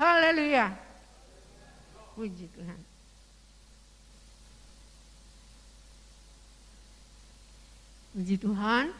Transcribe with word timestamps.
Haleluya. 0.00 0.72
Puji 2.16 2.48
Tuhan. 2.56 2.80
Puji 8.16 8.36
Tuhan. 8.40 8.96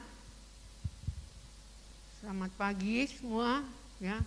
Selamat 2.21 2.53
pagi 2.60 3.08
semua 3.08 3.65
ya. 3.97 4.21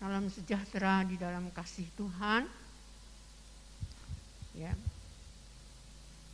Salam 0.00 0.32
sejahtera 0.32 1.04
di 1.04 1.20
dalam 1.20 1.52
kasih 1.52 1.84
Tuhan. 2.00 2.48
Ya. 4.56 4.72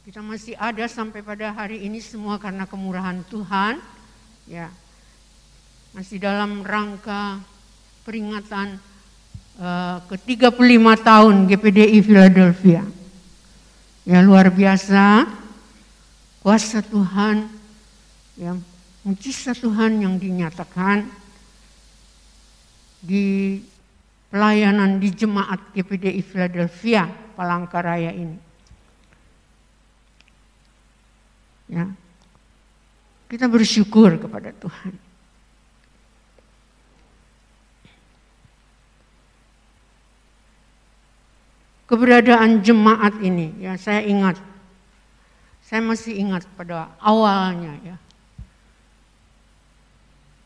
Kita 0.07 0.23
masih 0.23 0.55
ada 0.55 0.87
sampai 0.87 1.27
pada 1.27 1.51
hari 1.51 1.83
ini 1.83 1.99
semua 1.99 2.39
karena 2.39 2.71
kemurahan 2.71 3.27
Tuhan. 3.27 3.83
Ya. 4.47 4.71
Masih 5.91 6.23
dalam 6.23 6.63
rangka 6.63 7.43
peringatan 8.07 8.79
uh, 9.59 9.99
ke-35 10.07 10.87
tahun 11.03 11.35
GPDI 11.51 11.99
Philadelphia. 11.99 12.83
Ya 14.07 14.19
luar 14.23 14.49
biasa 14.49 15.29
kuasa 16.41 16.81
Tuhan 16.81 17.53
ya 18.41 18.57
mujizat 19.05 19.61
Tuhan 19.61 20.01
yang 20.01 20.17
dinyatakan 20.17 21.05
di 23.01 23.59
pelayanan 24.31 25.01
di 25.03 25.09
jemaat 25.13 25.61
GPDI 25.77 26.23
Philadelphia 26.25 27.09
Palangkaraya 27.35 28.13
ini. 28.15 28.39
Ya. 31.71 31.87
Kita 33.31 33.47
bersyukur 33.47 34.19
kepada 34.19 34.51
Tuhan. 34.55 35.10
Keberadaan 41.91 42.63
jemaat 42.63 43.19
ini, 43.19 43.51
ya 43.59 43.75
saya 43.75 44.07
ingat, 44.07 44.39
saya 45.67 45.83
masih 45.83 46.23
ingat 46.23 46.47
pada 46.55 46.95
awalnya 47.03 47.75
ya, 47.83 47.97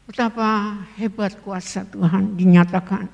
Betapa 0.04 0.84
hebat 1.00 1.32
kuasa 1.40 1.88
Tuhan 1.88 2.36
dinyatakan 2.36 3.08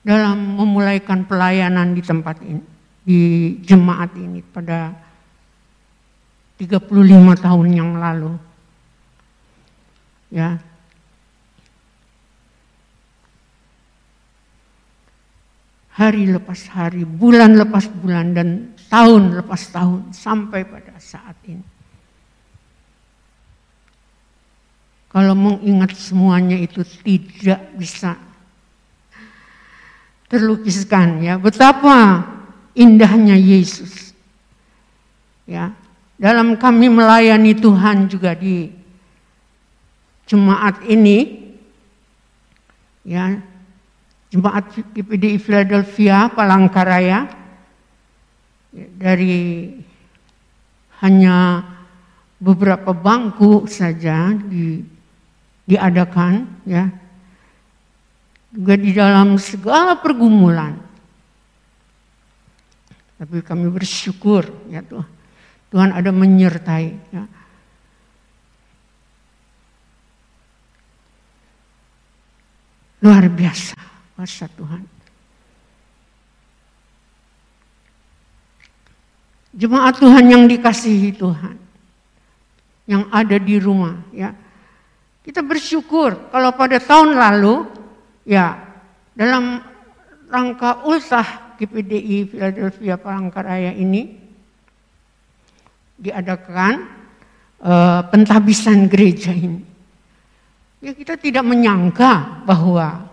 dalam 0.00 0.56
memulaikan 0.56 1.28
pelayanan 1.28 1.92
di 1.92 2.00
tempat 2.00 2.40
ini, 2.40 2.64
di 3.04 3.20
jemaat 3.60 4.16
ini 4.16 4.40
pada 4.40 4.96
35 6.56 7.36
tahun 7.36 7.68
yang 7.68 8.00
lalu. 8.00 8.32
Ya. 10.32 10.56
Hari 16.00 16.32
lepas 16.32 16.64
hari, 16.72 17.04
bulan 17.04 17.60
lepas 17.60 17.84
bulan 17.92 18.32
dan 18.32 18.72
tahun 18.88 19.36
lepas 19.36 19.68
tahun 19.68 20.16
sampai 20.16 20.64
pada 20.64 20.96
saat 20.96 21.36
ini. 21.44 21.60
Kalau 25.12 25.36
mengingat 25.36 25.92
semuanya 25.92 26.56
itu 26.56 26.80
tidak 27.04 27.76
bisa 27.76 28.16
terlukiskan 30.32 31.20
ya. 31.20 31.36
Betapa 31.36 32.24
indahnya 32.72 33.36
Yesus. 33.36 34.16
Ya, 35.44 35.76
dalam 36.16 36.56
kami 36.56 36.88
melayani 36.88 37.52
Tuhan 37.58 38.08
juga 38.08 38.32
di 38.38 38.72
jemaat 40.30 40.80
ini 40.86 41.50
ya 43.02 43.49
jemaat 44.30 44.70
GPDI 44.94 45.36
Philadelphia 45.42 46.30
Palangkaraya. 46.30 47.26
Ya, 48.70 48.86
dari 48.94 49.74
hanya 51.02 51.66
beberapa 52.38 52.94
bangku 52.94 53.66
saja 53.66 54.30
di 54.34 54.86
diadakan 55.66 56.46
ya. 56.66 56.86
Juga 58.50 58.74
di 58.74 58.90
dalam 58.94 59.38
segala 59.38 59.98
pergumulan. 59.98 60.74
Tapi 63.18 63.42
kami 63.42 63.66
bersyukur 63.70 64.46
ya 64.70 64.82
Tuhan. 64.86 65.10
Tuhan 65.70 65.90
ada 65.94 66.10
menyertai 66.10 66.88
ya. 67.14 67.24
Luar 73.00 73.30
biasa 73.30 73.89
kuasa 74.20 74.52
Tuhan 74.52 74.84
jemaat 79.56 79.96
Tuhan 79.96 80.28
yang 80.28 80.44
dikasihi 80.44 81.16
Tuhan 81.16 81.56
yang 82.84 83.08
ada 83.08 83.40
di 83.40 83.56
rumah 83.56 83.96
ya 84.12 84.36
kita 85.24 85.40
bersyukur 85.40 86.28
kalau 86.28 86.52
pada 86.52 86.76
tahun 86.76 87.16
lalu 87.16 87.64
ya 88.28 88.60
dalam 89.16 89.64
rangka 90.28 90.84
ultah 90.84 91.56
GPDI 91.56 92.28
Philadelphia 92.28 93.00
Palangkaraya 93.00 93.72
ini 93.72 94.20
diadakan 95.96 96.72
uh, 97.60 98.00
pentabisan 98.08 98.88
gereja 98.88 99.32
ini. 99.32 99.60
Ya 100.80 100.96
kita 100.96 101.20
tidak 101.20 101.44
menyangka 101.44 102.40
bahwa 102.48 103.09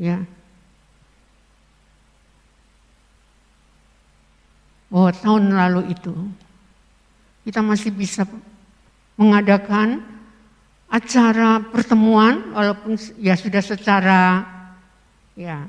ya. 0.00 0.22
Bahwa 4.88 5.12
tahun 5.12 5.52
lalu 5.52 5.92
itu 5.92 6.14
kita 7.44 7.60
masih 7.60 7.92
bisa 7.92 8.24
mengadakan 9.18 10.00
acara 10.88 11.60
pertemuan 11.60 12.56
walaupun 12.56 12.96
ya 13.20 13.36
sudah 13.36 13.60
secara 13.60 14.48
ya 15.36 15.68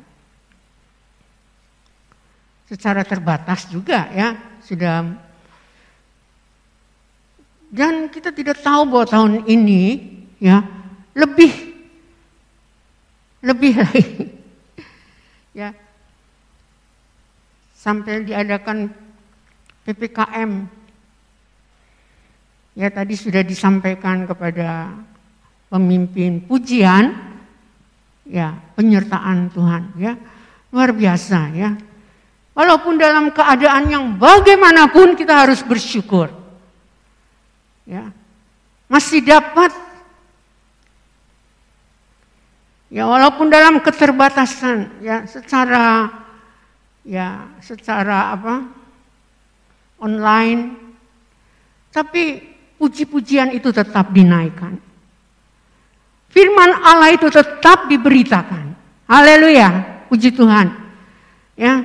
secara 2.70 3.02
terbatas 3.04 3.66
juga 3.68 4.08
ya 4.14 4.38
sudah. 4.62 5.28
Dan 7.70 8.10
kita 8.10 8.34
tidak 8.34 8.62
tahu 8.66 8.90
bahwa 8.90 9.06
tahun 9.06 9.34
ini 9.46 9.84
ya 10.42 10.66
lebih 11.14 11.69
lebih 13.44 13.74
lagi. 13.80 14.06
Ya. 15.56 15.74
Sampai 17.76 18.28
diadakan 18.28 18.92
PPKM 19.88 20.80
Ya 22.80 22.88
tadi 22.88 23.12
sudah 23.20 23.44
disampaikan 23.44 24.24
kepada 24.24 24.96
pemimpin 25.68 26.40
pujian 26.40 27.12
ya 28.24 28.56
penyertaan 28.80 29.52
Tuhan 29.52 30.00
ya. 30.00 30.16
Luar 30.72 30.96
biasa 30.96 31.52
ya. 31.60 31.76
Walaupun 32.56 32.96
dalam 32.96 33.36
keadaan 33.36 33.92
yang 33.92 34.06
bagaimanapun 34.16 35.20
kita 35.20 35.44
harus 35.44 35.60
bersyukur. 35.60 36.32
Ya. 37.84 38.16
Masih 38.88 39.28
dapat 39.28 39.76
ya 42.90 43.06
walaupun 43.06 43.50
dalam 43.54 43.82
keterbatasan 43.82 45.02
ya 45.06 45.26
secara 45.30 46.10
ya 47.06 47.46
secara 47.62 48.34
apa 48.34 48.66
online 50.02 50.90
tapi 51.90 52.50
puji-pujian 52.80 53.52
itu 53.52 53.74
tetap 53.76 54.16
dinaikkan. 54.16 54.80
Firman 56.30 56.72
Allah 56.86 57.18
itu 57.18 57.28
tetap 57.28 57.90
diberitakan. 57.90 58.78
Haleluya, 59.10 60.06
puji 60.08 60.30
Tuhan. 60.32 60.70
Ya, 61.58 61.84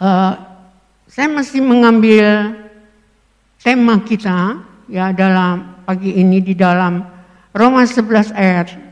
uh, 0.00 0.32
saya 1.10 1.28
masih 1.28 1.60
mengambil 1.60 2.54
tema 3.60 3.98
kita 4.00 4.62
ya 4.86 5.10
dalam 5.10 5.82
pagi 5.82 6.14
ini 6.14 6.38
di 6.38 6.54
dalam 6.54 7.02
Roma 7.50 7.82
11 7.82 8.30
ayat 8.32 8.85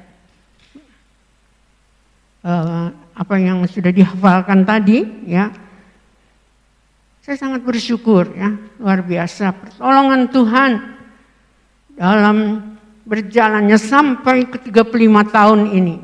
uh, 2.45 2.93
apa 3.17 3.35
yang 3.41 3.65
sudah 3.65 3.91
dihafalkan 3.91 4.63
tadi 4.63 5.27
ya 5.27 5.51
saya 7.25 7.41
sangat 7.41 7.65
bersyukur 7.65 8.37
ya, 8.37 8.53
luar 8.77 9.01
biasa 9.01 9.57
pertolongan 9.57 10.29
Tuhan 10.29 10.73
dalam 11.97 12.37
berjalannya 13.09 13.81
sampai 13.81 14.45
ke 14.45 14.61
35 14.69 15.33
tahun 15.33 15.61
ini. 15.73 15.97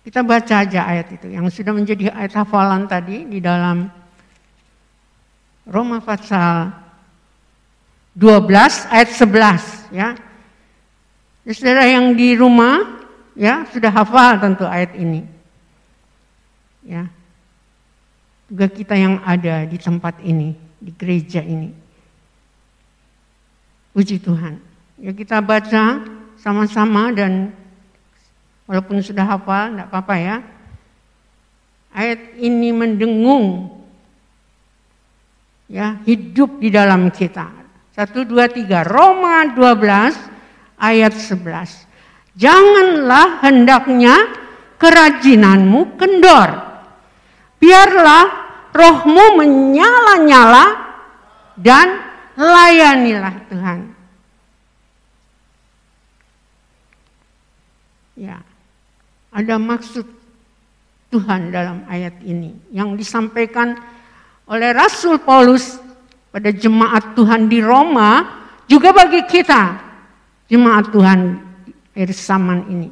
Kita 0.00 0.24
baca 0.24 0.54
aja 0.64 0.80
ayat 0.88 1.12
itu 1.12 1.28
yang 1.28 1.44
sudah 1.52 1.76
menjadi 1.76 2.08
ayat 2.08 2.40
hafalan 2.40 2.88
tadi 2.88 3.28
di 3.28 3.36
dalam 3.36 3.92
Roma 5.68 6.00
pasal 6.00 6.72
12 8.16 8.96
ayat 8.96 9.12
11 9.12 9.92
ya. 9.92 10.16
Saudara 11.46 11.86
yang 11.86 12.18
di 12.18 12.34
rumah 12.34 13.06
ya 13.38 13.62
sudah 13.70 13.94
hafal 13.94 14.42
tentu 14.42 14.66
ayat 14.66 14.98
ini. 14.98 15.22
Ya. 16.82 17.06
Juga 18.50 18.66
kita 18.66 18.98
yang 18.98 19.22
ada 19.22 19.62
di 19.62 19.78
tempat 19.78 20.18
ini, 20.26 20.58
di 20.82 20.90
gereja 20.90 21.38
ini. 21.46 21.70
Puji 23.94 24.18
Tuhan. 24.18 24.58
Ya 24.98 25.14
kita 25.14 25.38
baca 25.38 26.02
sama-sama 26.34 27.14
dan 27.14 27.54
walaupun 28.66 28.98
sudah 28.98 29.22
hafal 29.22 29.78
enggak 29.78 29.86
apa-apa 29.86 30.14
ya. 30.18 30.36
Ayat 31.94 32.34
ini 32.42 32.74
mendengung 32.74 33.70
ya 35.70 36.02
hidup 36.02 36.58
di 36.58 36.74
dalam 36.74 37.06
kita. 37.14 37.54
Satu, 37.94 38.26
dua, 38.28 38.50
tiga. 38.50 38.84
Roma 38.84 39.46
12 39.56 40.35
ayat 40.80 41.12
11. 41.16 41.84
Janganlah 42.36 43.40
hendaknya 43.44 44.14
kerajinanmu 44.76 45.96
kendor. 45.96 46.48
Biarlah 47.56 48.24
rohmu 48.76 49.40
menyala-nyala 49.40 50.66
dan 51.56 51.86
layanilah 52.36 53.36
Tuhan. 53.48 53.78
Ya, 58.16 58.40
ada 59.32 59.60
maksud 59.60 60.08
Tuhan 61.12 61.52
dalam 61.52 61.84
ayat 61.88 62.16
ini 62.24 62.56
yang 62.72 62.96
disampaikan 62.96 63.76
oleh 64.48 64.72
Rasul 64.72 65.20
Paulus 65.20 65.80
pada 66.32 66.52
jemaat 66.52 67.16
Tuhan 67.16 67.48
di 67.48 67.64
Roma, 67.64 68.44
juga 68.68 68.92
bagi 68.92 69.24
kita, 69.24 69.85
jemaat 70.46 70.90
Tuhan 70.90 71.42
di 71.96 72.14
zaman 72.14 72.60
ini. 72.70 72.88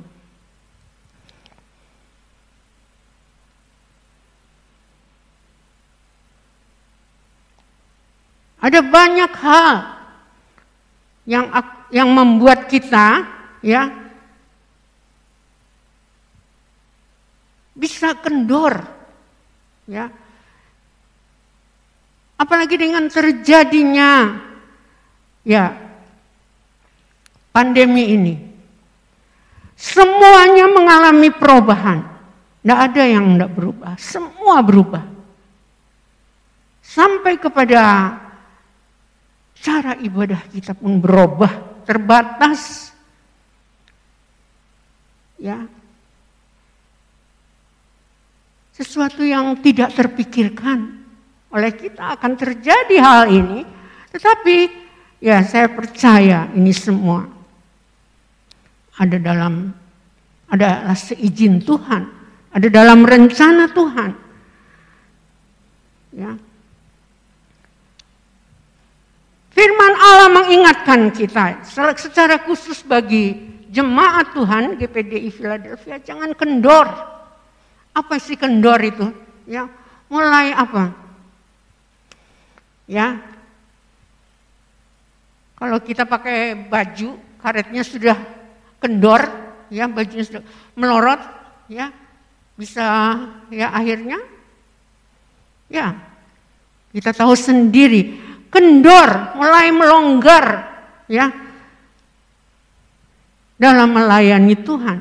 Ada 8.65 8.81
banyak 8.81 9.33
hal 9.45 9.75
yang 11.29 11.53
yang 11.93 12.09
membuat 12.09 12.65
kita 12.65 13.29
ya 13.61 13.93
bisa 17.77 18.17
kendor 18.17 18.81
ya 19.85 20.09
Apalagi 22.35 22.75
dengan 22.75 23.07
terjadinya 23.07 24.43
ya 25.47 25.71
pandemi 27.55 28.11
ini. 28.11 28.35
Semuanya 29.79 30.67
mengalami 30.67 31.31
perubahan. 31.31 32.03
Tidak 32.67 32.81
ada 32.91 33.03
yang 33.07 33.39
tidak 33.39 33.53
berubah. 33.55 33.95
Semua 33.95 34.59
berubah. 34.65 35.05
Sampai 36.83 37.39
kepada 37.39 38.11
cara 39.55 39.95
ibadah 40.03 40.43
kita 40.51 40.75
pun 40.75 40.99
berubah. 40.99 41.87
Terbatas. 41.87 42.91
Ya. 45.39 45.63
Sesuatu 48.75 49.23
yang 49.23 49.55
tidak 49.63 49.95
terpikirkan 49.95 51.07
oleh 51.55 51.71
kita 51.71 52.19
akan 52.19 52.33
terjadi 52.35 52.97
hal 52.99 53.31
ini. 53.31 53.63
Tetapi 54.11 54.57
ya 55.23 55.45
saya 55.47 55.71
percaya 55.71 56.51
ini 56.57 56.73
semua 56.75 57.34
ada 58.95 59.17
dalam 59.19 59.75
adalah 60.51 60.95
seizin 60.95 61.59
Tuhan, 61.59 62.03
ada 62.55 62.69
dalam 62.71 63.03
rencana 63.03 63.67
Tuhan. 63.75 64.11
Ya. 66.15 66.33
Firman 69.55 69.95
Allah 69.99 70.31
mengingatkan 70.31 71.11
kita 71.15 71.63
secara 71.99 72.43
khusus 72.43 72.83
bagi 72.87 73.39
jemaat 73.71 74.31
Tuhan 74.35 74.79
GPDI 74.79 75.31
Philadelphia 75.35 75.99
jangan 75.99 76.31
kendor. 76.35 76.87
Apa 77.95 78.19
sih 78.19 78.35
kendor 78.35 78.79
itu? 78.83 79.07
Ya, 79.47 79.71
mulai 80.11 80.55
apa? 80.55 80.95
Ya. 82.91 83.23
Kalau 85.55 85.79
kita 85.79 86.03
pakai 86.03 86.59
baju, 86.67 87.15
karetnya 87.39 87.87
sudah 87.87 88.19
kendor, 88.85 89.25
ya 89.73 89.89
bajunya 89.89 90.45
melorot, 90.77 91.21
ya 91.73 91.89
bisa 92.55 92.85
ya 93.49 93.73
akhirnya 93.73 94.21
ya 95.73 95.97
kita 96.95 97.11
tahu 97.11 97.35
sendiri 97.35 98.15
kendor 98.53 99.35
mulai 99.35 99.75
melonggar 99.75 100.45
ya 101.11 101.33
dalam 103.59 103.91
melayani 103.91 104.55
Tuhan. 104.61 104.99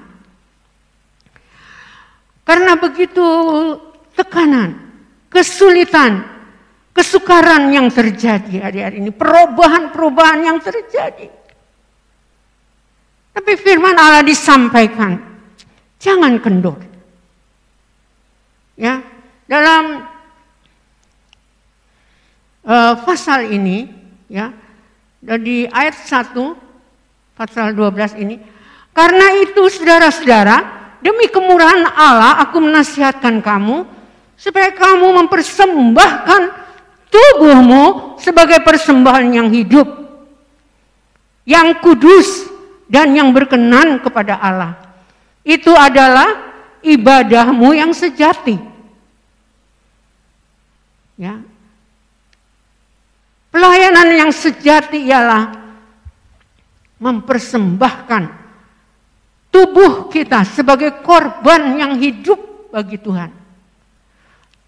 Karena 2.43 2.75
begitu 2.75 3.23
tekanan, 4.17 4.75
kesulitan, 5.31 6.27
kesukaran 6.91 7.71
yang 7.71 7.87
terjadi 7.87 8.67
hari-hari 8.67 8.99
ini, 8.99 9.15
perubahan-perubahan 9.15 10.39
yang 10.43 10.59
terjadi. 10.59 11.42
Tapi 13.33 13.57
firman 13.57 13.97
Allah 13.97 14.21
disampaikan, 14.21 15.17
jangan 15.97 16.37
kendor. 16.37 16.77
Ya, 18.77 19.01
dalam 19.49 20.05
uh, 22.61 22.93
pasal 23.01 23.49
ini, 23.49 23.89
ya, 24.29 24.53
di 25.41 25.65
ayat 25.65 25.97
1 25.97 26.37
pasal 27.33 27.73
12 27.73 28.21
ini, 28.21 28.37
karena 28.93 29.41
itu 29.41 29.65
saudara-saudara, 29.65 30.57
demi 31.01 31.25
kemurahan 31.25 31.89
Allah 31.97 32.37
aku 32.45 32.61
menasihatkan 32.61 33.41
kamu 33.41 33.81
supaya 34.37 34.69
kamu 34.69 35.25
mempersembahkan 35.25 36.41
tubuhmu 37.09 38.17
sebagai 38.21 38.61
persembahan 38.61 39.25
yang 39.33 39.49
hidup, 39.49 39.89
yang 41.49 41.73
kudus 41.81 42.52
dan 42.87 43.15
yang 43.15 43.31
berkenan 43.31 43.99
kepada 43.99 44.39
Allah. 44.39 44.79
Itu 45.43 45.75
adalah 45.75 46.55
ibadahmu 46.83 47.75
yang 47.75 47.91
sejati. 47.91 48.59
Ya. 51.19 51.39
Pelayanan 53.53 54.09
yang 54.17 54.31
sejati 54.33 55.05
ialah 55.07 55.53
mempersembahkan 56.97 58.23
tubuh 59.53 60.09
kita 60.09 60.41
sebagai 60.47 61.05
korban 61.05 61.77
yang 61.77 61.93
hidup 62.01 62.71
bagi 62.73 62.97
Tuhan 62.97 63.43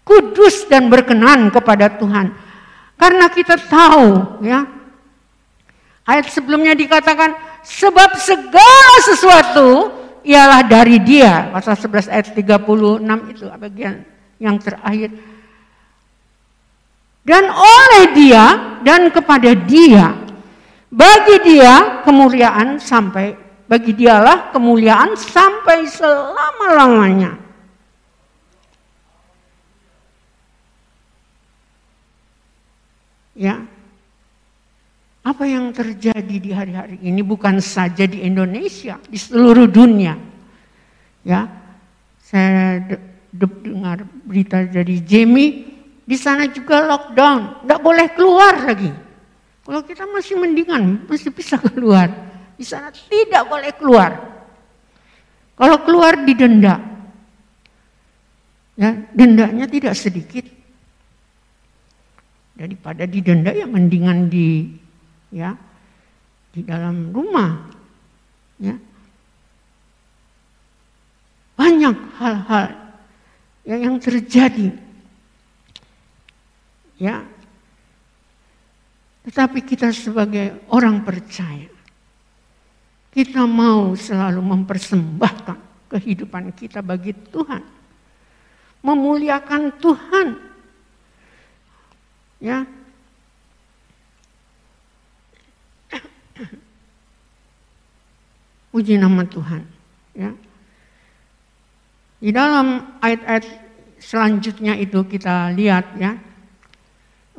kudus 0.06 0.70
dan 0.70 0.86
berkenan 0.86 1.50
kepada 1.50 1.90
Tuhan. 1.98 2.30
Karena 2.94 3.26
kita 3.26 3.58
tahu 3.58 4.40
ya. 4.46 4.62
Ayat 6.06 6.30
sebelumnya 6.30 6.78
dikatakan 6.78 7.34
sebab 7.66 8.14
segala 8.22 8.94
sesuatu 9.02 9.90
ialah 10.22 10.62
dari 10.62 11.02
Dia. 11.02 11.50
Pasal 11.50 11.74
11 11.74 12.14
ayat 12.14 12.26
36 12.30 13.32
itu 13.34 13.44
bagian 13.58 14.06
yang 14.38 14.56
terakhir. 14.62 15.10
Dan 17.26 17.50
oleh 17.50 18.04
Dia 18.14 18.78
dan 18.86 19.10
kepada 19.10 19.50
Dia 19.66 20.14
bagi 20.86 21.42
Dia 21.42 22.06
kemuliaan 22.06 22.78
sampai 22.78 23.34
bagi 23.66 23.90
Dialah 23.98 24.54
kemuliaan 24.54 25.18
sampai 25.18 25.90
selama-lamanya. 25.90 27.34
Ya. 33.36 33.75
Apa 35.26 35.42
yang 35.42 35.74
terjadi 35.74 36.36
di 36.38 36.54
hari-hari 36.54 37.02
ini 37.02 37.18
bukan 37.18 37.58
saja 37.58 38.06
di 38.06 38.22
Indonesia, 38.22 38.94
di 39.10 39.18
seluruh 39.18 39.66
dunia. 39.66 40.14
Ya. 41.26 41.50
Saya 42.22 42.78
dengar 43.34 44.06
berita 44.22 44.62
dari 44.62 45.02
Jamie, 45.02 45.66
di 46.06 46.14
sana 46.14 46.46
juga 46.46 46.86
lockdown, 46.86 47.66
tidak 47.66 47.80
boleh 47.82 48.06
keluar 48.14 48.54
lagi. 48.70 48.94
Kalau 49.66 49.82
kita 49.82 50.06
masih 50.06 50.38
mendingan, 50.38 51.10
masih 51.10 51.34
bisa 51.34 51.58
keluar. 51.58 52.06
Di 52.54 52.62
sana 52.62 52.94
tidak 52.94 53.50
boleh 53.50 53.74
keluar. 53.74 54.10
Kalau 55.58 55.82
keluar 55.82 56.22
didenda. 56.22 56.78
Ya, 58.78 58.94
dendanya 59.10 59.66
tidak 59.66 59.98
sedikit. 59.98 60.46
Daripada 62.54 63.10
didenda 63.10 63.50
ya 63.50 63.66
mendingan 63.66 64.30
di 64.30 64.85
ya 65.30 65.54
di 66.52 66.60
dalam 66.64 67.10
rumah 67.12 67.70
ya. 68.60 68.76
Banyak 71.56 71.96
hal-hal 72.20 72.66
yang, 73.64 73.80
yang 73.92 73.96
terjadi 73.96 74.72
ya. 77.00 77.24
Tetapi 79.26 79.58
kita 79.66 79.90
sebagai 79.90 80.62
orang 80.70 81.02
percaya 81.02 81.76
kita 83.16 83.48
mau 83.48 83.96
selalu 83.96 84.44
mempersembahkan 84.44 85.88
kehidupan 85.88 86.52
kita 86.52 86.84
bagi 86.84 87.16
Tuhan 87.32 87.64
memuliakan 88.84 89.72
Tuhan 89.80 90.28
ya 92.44 92.68
Puji 98.76 99.00
nama 99.00 99.24
Tuhan. 99.24 99.64
Ya. 100.12 100.36
Di 102.20 102.28
dalam 102.28 103.00
ayat-ayat 103.00 103.48
selanjutnya 103.96 104.76
itu 104.76 105.00
kita 105.08 105.48
lihat 105.56 105.96
ya. 105.96 106.12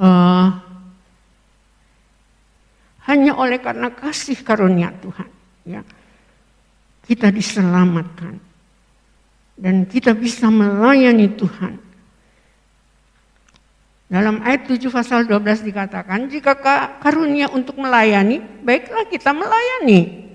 Uh, 0.02 0.50
hanya 3.06 3.38
oleh 3.38 3.62
karena 3.62 3.94
kasih 3.94 4.42
karunia 4.42 4.94
Tuhan 5.02 5.30
ya 5.66 5.82
kita 7.08 7.34
diselamatkan 7.34 8.38
dan 9.58 9.88
kita 9.88 10.14
bisa 10.14 10.52
melayani 10.52 11.34
Tuhan. 11.34 11.74
Dalam 14.08 14.40
ayat 14.40 14.70
7 14.72 14.88
pasal 14.88 15.28
12 15.28 15.68
dikatakan, 15.68 16.32
jika 16.32 16.56
karunia 17.04 17.52
untuk 17.52 17.76
melayani, 17.76 18.40
baiklah 18.64 19.04
kita 19.12 19.36
melayani. 19.36 20.27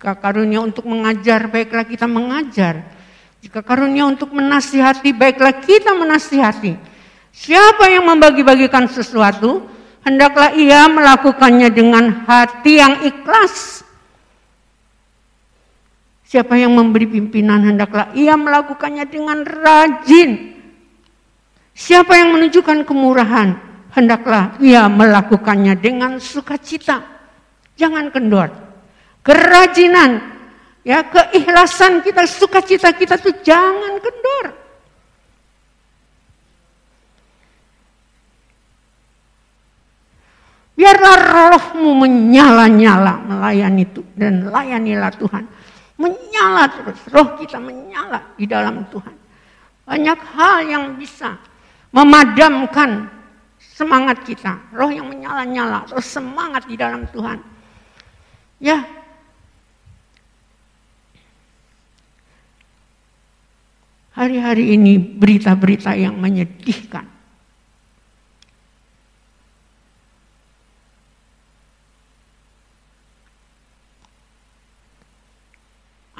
Jika 0.00 0.16
karunia 0.16 0.64
untuk 0.64 0.88
mengajar, 0.88 1.44
baiklah 1.52 1.84
kita 1.84 2.08
mengajar. 2.08 2.88
Jika 3.44 3.60
karunia 3.60 4.08
untuk 4.08 4.32
menasihati, 4.32 5.12
baiklah 5.12 5.60
kita 5.60 5.92
menasihati. 5.92 6.72
Siapa 7.36 7.84
yang 7.92 8.08
membagi-bagikan 8.08 8.88
sesuatu, 8.88 9.60
hendaklah 10.00 10.56
ia 10.56 10.88
melakukannya 10.88 11.68
dengan 11.68 12.24
hati 12.24 12.80
yang 12.80 13.04
ikhlas. 13.04 13.84
Siapa 16.24 16.56
yang 16.56 16.72
memberi 16.72 17.04
pimpinan, 17.04 17.60
hendaklah 17.60 18.08
ia 18.16 18.40
melakukannya 18.40 19.04
dengan 19.04 19.44
rajin. 19.44 20.56
Siapa 21.76 22.16
yang 22.16 22.40
menunjukkan 22.40 22.88
kemurahan, 22.88 23.52
hendaklah 23.92 24.56
ia 24.64 24.88
melakukannya 24.88 25.76
dengan 25.76 26.16
sukacita. 26.16 27.04
Jangan 27.76 28.08
kendor 28.08 28.69
kerajinan, 29.20 30.20
ya 30.84 31.04
keikhlasan 31.04 32.00
kita, 32.00 32.24
sukacita 32.24 32.92
kita 32.96 33.20
tuh 33.20 33.34
jangan 33.44 34.00
kendor. 34.00 34.46
Biarlah 40.80 41.52
rohmu 41.52 41.92
menyala-nyala 41.92 43.20
melayani 43.28 43.84
itu 43.84 44.00
dan 44.16 44.48
layanilah 44.48 45.12
Tuhan. 45.12 45.44
Menyala 46.00 46.72
terus, 46.72 46.96
roh 47.12 47.36
kita 47.36 47.60
menyala 47.60 48.32
di 48.40 48.48
dalam 48.48 48.88
Tuhan. 48.88 49.12
Banyak 49.84 50.20
hal 50.32 50.56
yang 50.64 50.84
bisa 50.96 51.36
memadamkan 51.92 53.12
semangat 53.60 54.24
kita. 54.24 54.56
Roh 54.72 54.88
yang 54.88 55.04
menyala-nyala, 55.04 55.84
terus 55.84 56.08
semangat 56.08 56.64
di 56.64 56.80
dalam 56.80 57.04
Tuhan. 57.12 57.36
Ya, 58.56 58.80
Hari-hari 64.20 64.76
ini 64.76 65.00
berita-berita 65.00 65.96
yang 65.96 66.20
menyedihkan. 66.20 67.08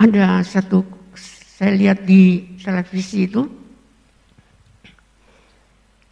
Ada 0.01 0.41
satu 0.49 0.81
saya 1.61 1.77
lihat 1.77 2.09
di 2.09 2.57
televisi 2.57 3.29
itu 3.29 3.45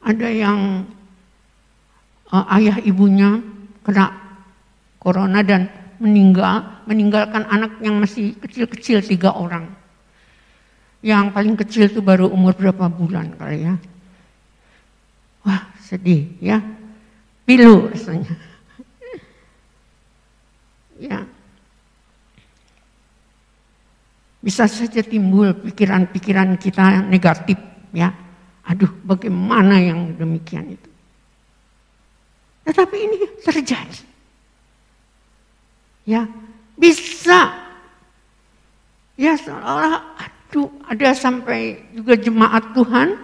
ada 0.04 0.28
yang 0.28 0.84
uh, 2.28 2.46
ayah 2.60 2.84
ibunya 2.84 3.40
kena 3.80 4.12
corona 5.00 5.40
dan 5.40 5.72
meninggal, 5.96 6.84
meninggalkan 6.84 7.48
anak 7.48 7.80
yang 7.80 7.96
masih 7.96 8.36
kecil-kecil 8.44 9.00
tiga 9.00 9.32
orang. 9.32 9.77
Yang 10.98 11.24
paling 11.30 11.54
kecil 11.54 11.86
itu 11.86 12.02
baru 12.02 12.26
umur 12.26 12.58
berapa 12.58 12.90
bulan 12.90 13.30
kali 13.38 13.62
ya. 13.62 13.74
Wah 15.46 15.62
sedih 15.78 16.34
ya. 16.42 16.58
Pilu 17.46 17.86
rasanya. 17.88 18.34
ya. 21.08 21.22
Bisa 24.42 24.66
saja 24.66 25.02
timbul 25.06 25.54
pikiran-pikiran 25.54 26.58
kita 26.58 26.84
yang 26.98 27.06
negatif 27.06 27.58
ya. 27.94 28.10
Aduh 28.66 28.90
bagaimana 29.06 29.78
yang 29.78 30.18
demikian 30.18 30.74
itu. 30.74 30.90
Tetapi 32.68 32.96
ini 33.00 33.18
terjadi. 33.40 34.04
Ya, 36.04 36.28
bisa. 36.76 37.52
Ya 39.16 39.34
seolah 39.40 40.04
itu 40.48 40.64
ada 40.88 41.12
sampai 41.12 41.76
juga 41.92 42.16
jemaat 42.16 42.72
Tuhan 42.72 43.20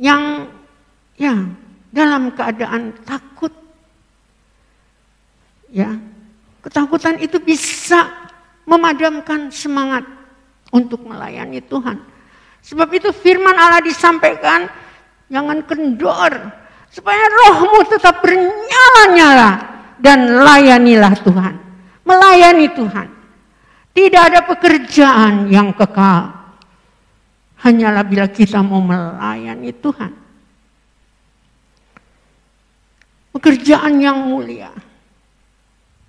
yang 0.00 0.48
ya 1.20 1.36
dalam 1.92 2.32
keadaan 2.32 2.96
takut. 3.04 3.52
Ya, 5.68 6.00
ketakutan 6.64 7.20
itu 7.20 7.36
bisa 7.36 8.08
memadamkan 8.64 9.52
semangat 9.52 10.08
untuk 10.72 11.04
melayani 11.04 11.60
Tuhan. 11.60 12.00
Sebab 12.64 12.88
itu 12.96 13.12
firman 13.12 13.52
Allah 13.52 13.84
disampaikan, 13.84 14.64
jangan 15.28 15.60
kendor, 15.68 16.32
supaya 16.88 17.20
rohmu 17.44 17.84
tetap 17.92 18.24
bernyala-nyala 18.24 19.50
dan 20.00 20.40
layanilah 20.40 21.12
Tuhan. 21.20 21.54
Melayani 22.08 22.72
Tuhan. 22.72 23.17
Tidak 23.98 24.22
ada 24.30 24.46
pekerjaan 24.46 25.50
yang 25.50 25.74
kekal. 25.74 26.30
Hanyalah 27.66 28.06
bila 28.06 28.30
kita 28.30 28.62
mau 28.62 28.78
melayani 28.78 29.74
Tuhan. 29.74 30.14
Pekerjaan 33.34 33.98
yang 33.98 34.22
mulia. 34.22 34.70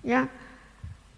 Ya, 0.06 0.30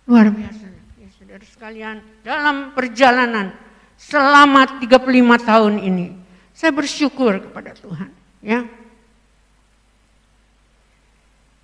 luar 0.09 0.33
biasa. 0.33 0.65
Ya, 0.97 1.13
saudara 1.13 1.45
sekalian, 1.45 2.01
dalam 2.25 2.73
perjalanan 2.73 3.53
selama 4.01 4.81
35 4.81 5.45
tahun 5.45 5.75
ini, 5.77 6.17
saya 6.57 6.73
bersyukur 6.73 7.37
kepada 7.37 7.77
Tuhan. 7.77 8.09
Ya, 8.41 8.65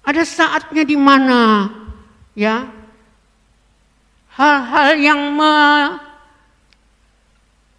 ada 0.04 0.20
saatnya 0.20 0.84
di 0.84 1.00
mana 1.00 1.72
ya 2.36 2.77
hal-hal 4.38 4.94
yang 4.94 5.20
me, 5.34 5.58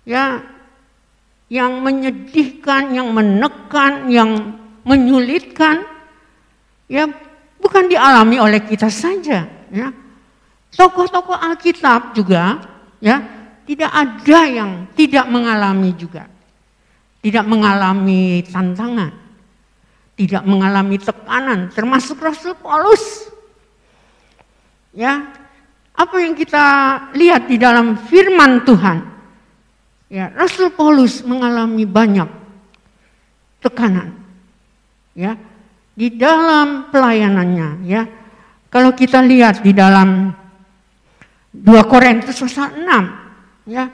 ya 0.04 0.44
yang 1.50 1.82
menyedihkan, 1.82 2.94
yang 2.94 3.10
menekan, 3.10 4.06
yang 4.12 4.54
menyulitkan, 4.86 5.82
ya 6.86 7.10
bukan 7.58 7.90
dialami 7.90 8.38
oleh 8.38 8.62
kita 8.62 8.92
saja, 8.92 9.50
ya. 9.74 9.90
Tokoh-tokoh 10.70 11.34
Alkitab 11.34 12.14
juga, 12.14 12.62
ya, 13.02 13.18
tidak 13.66 13.90
ada 13.90 14.40
yang 14.46 14.86
tidak 14.94 15.26
mengalami 15.26 15.90
juga, 15.98 16.30
tidak 17.26 17.50
mengalami 17.50 18.46
tantangan, 18.46 19.10
tidak 20.14 20.46
mengalami 20.46 21.02
tekanan, 21.02 21.74
termasuk 21.74 22.22
Rasul 22.22 22.54
Paulus, 22.62 23.26
ya, 24.94 25.39
apa 26.00 26.16
yang 26.24 26.32
kita 26.32 26.66
lihat 27.12 27.52
di 27.52 27.60
dalam 27.60 28.00
firman 28.00 28.64
Tuhan. 28.64 28.98
Ya, 30.08 30.32
Rasul 30.32 30.72
Paulus 30.72 31.22
mengalami 31.28 31.84
banyak 31.84 32.30
tekanan. 33.60 34.16
Ya, 35.12 35.36
di 35.94 36.08
dalam 36.16 36.88
pelayanannya, 36.88 37.84
ya. 37.84 38.08
Kalau 38.72 38.96
kita 38.96 39.20
lihat 39.20 39.60
di 39.60 39.76
dalam 39.76 40.32
2 41.52 41.92
Korintus 41.92 42.40
pasal 42.40 42.80
6, 42.80 43.68
ya. 43.68 43.92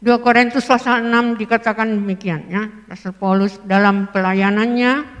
2 0.00 0.16
Korintus 0.20 0.64
pasal 0.64 1.04
6 1.08 1.40
dikatakan 1.40 1.88
demikian 1.92 2.48
ya. 2.48 2.64
Rasul 2.88 3.12
Paulus 3.12 3.60
dalam 3.68 4.08
pelayanannya 4.08 5.19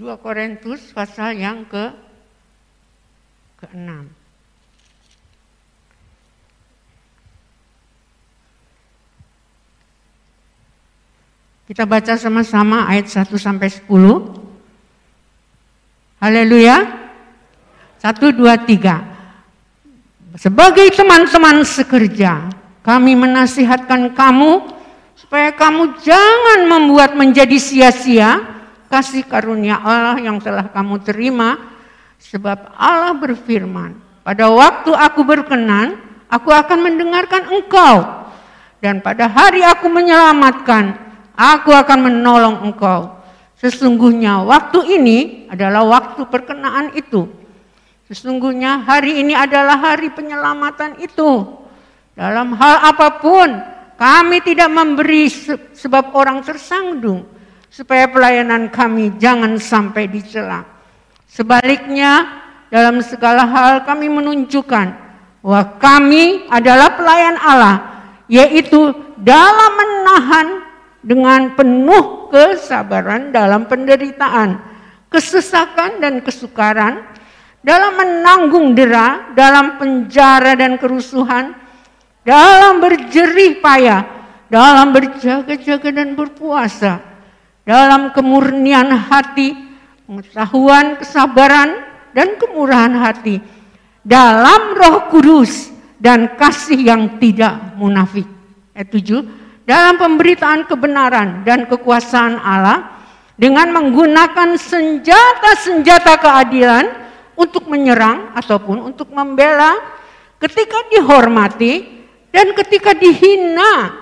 2 0.00 0.16
Korintus 0.16 0.96
pasal 0.96 1.36
yang 1.36 1.68
ke 1.68 1.92
ke-6. 3.60 4.08
Kita 11.68 11.84
baca 11.84 12.16
sama-sama 12.16 12.88
ayat 12.88 13.12
1 13.12 13.28
sampai 13.36 13.68
10. 13.68 13.84
Haleluya. 16.16 16.80
1 18.00 18.32
2 18.32 18.40
3. 18.40 20.40
Sebagai 20.40 20.88
teman-teman 20.96 21.60
sekerja, 21.60 22.48
kami 22.80 23.12
menasihatkan 23.12 24.16
kamu 24.16 24.64
supaya 25.12 25.52
kamu 25.52 26.00
jangan 26.00 26.64
membuat 26.64 27.12
menjadi 27.12 27.60
sia-sia 27.60 28.59
kasih 28.90 29.22
karunia 29.24 29.78
Allah 29.78 30.18
yang 30.18 30.42
telah 30.42 30.66
kamu 30.66 31.00
terima 31.06 31.56
sebab 32.18 32.74
Allah 32.74 33.14
berfirman, 33.16 33.96
pada 34.26 34.50
waktu 34.50 34.90
aku 34.92 35.22
berkenan, 35.24 35.96
aku 36.26 36.50
akan 36.50 36.78
mendengarkan 36.84 37.48
engkau 37.48 38.26
dan 38.82 38.98
pada 39.00 39.30
hari 39.30 39.64
aku 39.64 39.86
menyelamatkan, 39.88 41.10
Aku 41.40 41.72
akan 41.72 42.04
menolong 42.04 42.68
engkau. 42.68 43.16
Sesungguhnya 43.56 44.44
waktu 44.44 45.00
ini 45.00 45.18
adalah 45.48 45.88
waktu 45.88 46.28
perkenaan 46.28 46.92
itu. 46.92 47.32
Sesungguhnya 48.12 48.84
hari 48.84 49.24
ini 49.24 49.32
adalah 49.32 49.80
hari 49.80 50.12
penyelamatan 50.12 51.00
itu. 51.00 51.48
Dalam 52.12 52.52
hal 52.60 52.92
apa 52.92 53.08
pun, 53.24 53.48
kami 53.96 54.44
tidak 54.44 54.68
memberi 54.68 55.32
sebab 55.72 56.12
orang 56.12 56.44
tersandung. 56.44 57.24
Supaya 57.70 58.10
pelayanan 58.10 58.66
kami 58.68 59.14
jangan 59.22 59.54
sampai 59.56 60.10
dicela. 60.10 60.66
Sebaliknya, 61.30 62.42
dalam 62.70 62.98
segala 63.02 63.46
hal 63.46 63.86
kami 63.86 64.10
menunjukkan 64.10 64.86
bahwa 65.42 65.62
kami 65.78 66.46
adalah 66.50 66.98
pelayan 66.98 67.38
Allah, 67.38 67.76
yaitu 68.26 68.94
dalam 69.18 69.72
menahan 69.78 70.48
dengan 71.00 71.56
penuh 71.56 72.28
kesabaran 72.28 73.34
dalam 73.34 73.66
penderitaan, 73.66 74.60
kesesakan 75.10 75.98
dan 75.98 76.22
kesukaran, 76.22 77.02
dalam 77.60 77.92
menanggung 77.98 78.72
dera, 78.72 79.34
dalam 79.34 79.80
penjara 79.80 80.54
dan 80.54 80.78
kerusuhan, 80.78 81.56
dalam 82.22 82.78
berjerih 82.78 83.58
payah, 83.58 84.06
dalam 84.46 84.94
berjaga-jaga 84.94 85.90
dan 85.90 86.14
berpuasa, 86.14 87.09
dalam 87.70 88.10
kemurnian 88.10 88.90
hati, 88.90 89.54
pengetahuan, 90.10 90.98
kesabaran, 90.98 91.86
dan 92.10 92.34
kemurahan 92.34 92.90
hati, 92.98 93.38
dalam 94.02 94.74
roh 94.74 95.06
kudus 95.06 95.70
dan 96.02 96.34
kasih 96.34 96.82
yang 96.82 97.22
tidak 97.22 97.78
munafik. 97.78 98.26
Ayat 98.74 98.90
7, 98.90 99.22
dalam 99.62 99.94
pemberitaan 100.02 100.66
kebenaran 100.66 101.46
dan 101.46 101.70
kekuasaan 101.70 102.42
Allah 102.42 102.98
dengan 103.38 103.70
menggunakan 103.70 104.58
senjata-senjata 104.58 106.18
keadilan 106.18 106.90
untuk 107.38 107.70
menyerang 107.70 108.34
ataupun 108.34 108.82
untuk 108.82 109.14
membela 109.14 109.78
ketika 110.42 110.90
dihormati 110.90 111.86
dan 112.34 112.50
ketika 112.50 112.98
dihina, 112.98 113.94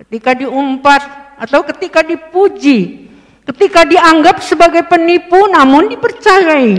ketika 0.00 0.32
diumpat 0.32 1.04
atau 1.36 1.60
ketika 1.68 2.00
dipuji, 2.00 3.09
ketika 3.50 3.82
dianggap 3.82 4.38
sebagai 4.46 4.86
penipu 4.86 5.50
namun 5.50 5.90
dipercayai, 5.90 6.78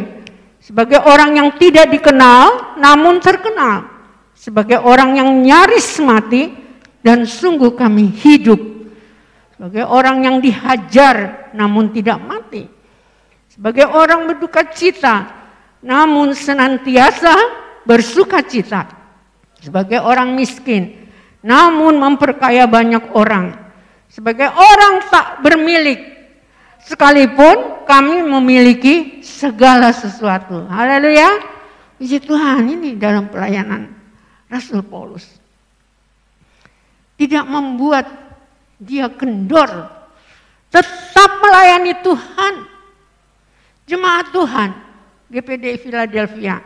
sebagai 0.63 1.03
orang 1.03 1.35
yang 1.35 1.49
tidak 1.59 1.91
dikenal 1.91 2.79
namun 2.79 3.19
terkenal, 3.19 3.91
sebagai 4.31 4.79
orang 4.79 5.19
yang 5.19 5.29
nyaris 5.43 5.99
mati 5.99 6.49
dan 7.03 7.27
sungguh 7.27 7.75
kami 7.75 8.07
hidup 8.07 8.71
sebagai 9.61 9.85
orang 9.85 10.25
yang 10.25 10.37
dihajar 10.41 11.45
namun 11.53 11.93
tidak 11.93 12.17
mati. 12.17 12.65
Sebagai 13.45 13.85
orang 13.85 14.25
berduka 14.25 14.65
cita 14.73 15.29
namun 15.85 16.33
senantiasa 16.33 17.29
bersuka 17.85 18.41
cita. 18.41 18.89
Sebagai 19.61 20.01
orang 20.01 20.33
miskin 20.33 21.05
namun 21.45 21.93
memperkaya 22.01 22.65
banyak 22.65 23.13
orang. 23.13 23.53
Sebagai 24.09 24.49
orang 24.49 25.05
tak 25.13 25.45
bermilik 25.45 26.20
sekalipun 26.85 27.85
kami 27.85 28.23
memiliki 28.23 29.19
segala 29.25 29.91
sesuatu. 29.91 30.65
Haleluya. 30.69 31.49
Puji 32.01 32.17
Tuhan 32.17 32.65
ini 32.65 32.97
dalam 32.97 33.29
pelayanan 33.29 33.93
Rasul 34.49 34.81
Paulus 34.81 35.41
tidak 37.21 37.45
membuat 37.45 38.09
dia 38.81 39.05
kendor. 39.13 39.69
Tetap 40.73 41.31
melayani 41.45 41.93
Tuhan. 42.01 42.53
Jemaat 43.85 44.33
Tuhan, 44.33 44.69
GPD 45.29 45.77
Philadelphia. 45.77 46.57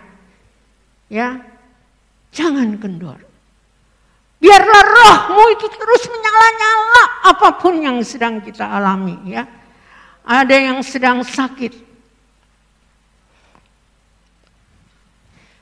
Ya, 1.12 1.44
jangan 2.32 2.80
kendor. 2.80 3.20
Biarlah 4.40 4.84
rohmu 4.86 5.44
itu 5.58 5.68
terus 5.68 6.04
menyala-nyala 6.08 7.04
apa 7.34 7.50
pun 7.60 7.82
yang 7.82 7.98
sedang 8.06 8.40
kita 8.40 8.64
alami 8.64 9.18
ya. 9.28 9.44
Ada 10.26 10.56
yang 10.58 10.82
sedang 10.82 11.22
sakit. 11.22 11.86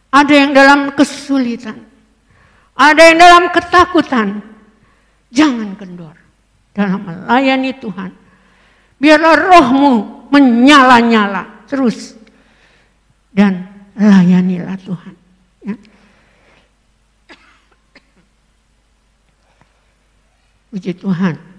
Ada 0.07 0.33
yang 0.33 0.51
dalam 0.55 0.79
kesulitan. 0.95 1.83
Ada 2.79 3.01
yang 3.11 3.17
dalam 3.19 3.43
ketakutan. 3.51 4.39
Jangan 5.33 5.75
kendor 5.75 6.15
dalam 6.71 7.03
melayani 7.03 7.75
Tuhan. 7.75 8.11
Biarlah 9.03 9.35
rohmu 9.35 9.93
menyala-nyala 10.31 11.67
terus. 11.67 12.15
Dan 13.33 13.67
layanilah 13.99 14.77
Tuhan. 14.79 15.15
Ya. 15.65 15.75
Puji 20.71 20.93
Tuhan. 20.97 21.52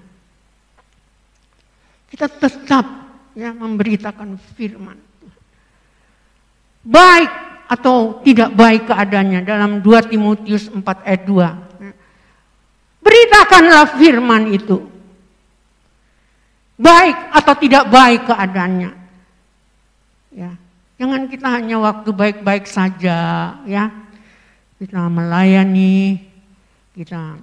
Kita 2.14 2.30
tetap 2.30 2.86
ya 3.34 3.50
memberitakan 3.50 4.38
firman. 4.54 4.94
Baik 6.86 7.26
atau 7.66 8.22
tidak 8.22 8.54
baik 8.54 8.86
keadaannya 8.86 9.42
dalam 9.42 9.82
2 9.82 10.14
Timotius 10.14 10.70
4 10.70 10.78
ayat 11.02 11.26
2. 11.26 13.02
Beritakanlah 13.02 13.98
firman 13.98 14.46
itu. 14.54 14.78
Baik 16.78 17.18
atau 17.34 17.54
tidak 17.58 17.90
baik 17.90 18.30
keadaannya. 18.30 18.90
Ya. 20.38 20.54
Jangan 20.94 21.26
kita 21.26 21.50
hanya 21.50 21.82
waktu 21.82 22.14
baik-baik 22.14 22.70
saja 22.70 23.18
ya. 23.66 23.90
Kita 24.78 25.10
melayani, 25.10 26.22
kita 26.94 27.42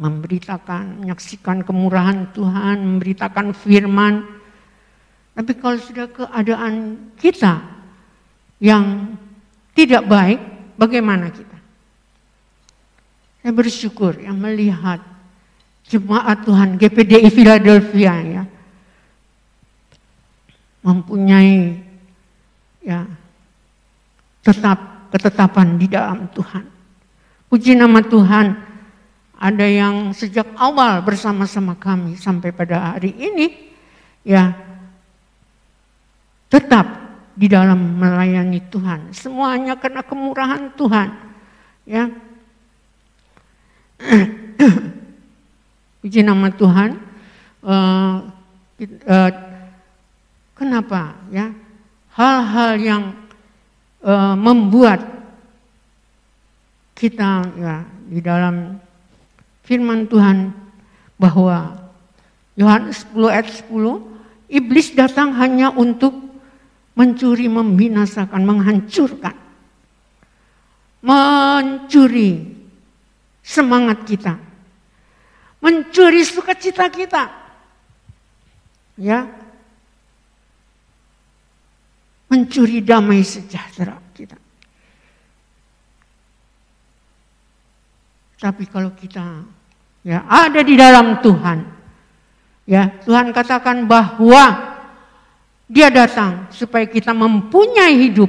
memberitakan, 0.00 1.04
menyaksikan 1.04 1.60
kemurahan 1.60 2.32
Tuhan, 2.32 2.80
memberitakan 2.80 3.52
firman. 3.52 4.24
Tapi 5.36 5.52
kalau 5.60 5.76
sudah 5.76 6.08
keadaan 6.08 6.96
kita 7.20 7.60
yang 8.64 9.12
tidak 9.76 10.08
baik, 10.08 10.40
bagaimana 10.80 11.28
kita? 11.28 11.58
Saya 13.44 13.52
bersyukur 13.52 14.16
yang 14.16 14.40
melihat 14.40 15.04
jemaat 15.84 16.48
Tuhan 16.48 16.80
GPDI 16.80 17.28
Philadelphia 17.28 18.14
ya 18.20 18.44
mempunyai 20.80 21.76
ya 22.80 23.04
tetap 24.40 25.10
ketetapan 25.12 25.76
di 25.76 25.86
dalam 25.90 26.28
Tuhan. 26.32 26.64
Puji 27.50 27.76
nama 27.76 28.00
Tuhan, 28.00 28.56
ada 29.40 29.64
yang 29.64 30.12
sejak 30.12 30.52
awal 30.60 31.00
bersama-sama 31.00 31.72
kami 31.72 32.20
sampai 32.20 32.52
pada 32.52 32.92
hari 32.92 33.16
ini 33.16 33.72
ya 34.20 34.52
tetap 36.52 36.84
di 37.32 37.48
dalam 37.48 37.96
melayani 37.96 38.60
Tuhan. 38.68 39.16
Semuanya 39.16 39.80
karena 39.80 40.04
kemurahan 40.04 40.76
Tuhan. 40.76 41.08
Ya, 41.88 42.12
Puji 46.00 46.20
nama 46.24 46.48
Tuhan. 46.52 47.00
Uh, 47.60 48.28
uh, 49.08 49.30
kenapa 50.56 51.16
ya? 51.28 51.52
Hal-hal 52.16 52.70
yang 52.80 53.02
uh, 54.04 54.36
membuat 54.36 55.00
kita 56.96 57.48
ya 57.56 57.84
di 58.08 58.20
dalam 58.20 58.76
firman 59.70 60.10
Tuhan 60.10 60.50
bahwa 61.14 61.78
Yohanes 62.58 63.06
10 63.14 63.30
ayat 63.30 63.46
10 63.70 64.50
iblis 64.50 64.90
datang 64.98 65.30
hanya 65.38 65.70
untuk 65.70 66.10
mencuri, 66.98 67.46
membinasakan, 67.46 68.42
menghancurkan. 68.42 69.38
Mencuri 71.06 72.50
semangat 73.46 74.02
kita. 74.02 74.34
Mencuri 75.62 76.26
sukacita 76.26 76.90
kita. 76.90 77.30
Ya. 78.98 79.30
Mencuri 82.26 82.82
damai 82.82 83.22
sejahtera 83.22 83.96
kita. 84.12 84.36
Tapi 88.40 88.64
kalau 88.68 88.92
kita 88.96 89.44
ya 90.06 90.24
ada 90.28 90.60
di 90.64 90.74
dalam 90.76 91.20
Tuhan, 91.20 91.58
ya 92.64 92.88
Tuhan 93.04 93.32
katakan 93.32 93.84
bahwa 93.84 94.70
Dia 95.70 95.86
datang 95.86 96.50
supaya 96.50 96.82
kita 96.82 97.14
mempunyai 97.14 97.94
hidup 97.94 98.26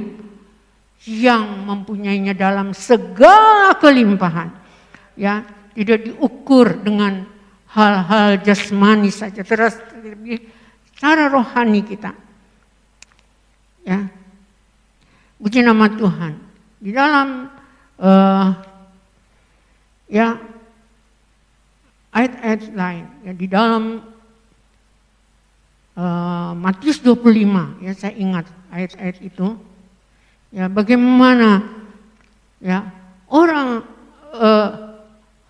yang 1.10 1.66
mempunyainya 1.66 2.38
dalam 2.38 2.70
segala 2.78 3.74
kelimpahan. 3.82 4.54
Ya 5.18 5.42
tidak 5.74 6.06
diukur 6.06 6.78
dengan 6.86 7.26
hal-hal 7.74 8.38
jasmani 8.46 9.10
saja 9.10 9.42
terus 9.42 9.74
cara 11.02 11.34
rohani 11.34 11.82
kita. 11.82 12.14
Ya 13.82 14.06
puji 15.42 15.66
nama 15.66 15.90
Tuhan. 15.90 16.38
Di 16.78 16.94
dalam 16.94 17.50
uh, 17.98 18.48
ya 20.06 20.38
ayat-ayat 22.12 22.62
lain 22.76 23.06
ya 23.24 23.34
di 23.34 23.48
dalam 23.48 23.84
uh, 25.96 26.52
Matius 26.56 27.00
25 27.00 27.84
ya 27.84 27.92
saya 27.96 28.14
ingat 28.20 28.46
ayat-ayat 28.72 29.18
itu 29.24 29.56
ya 30.52 30.68
bagaimana 30.68 31.64
ya 32.60 32.84
orang 33.32 33.84
uh, 34.36 34.92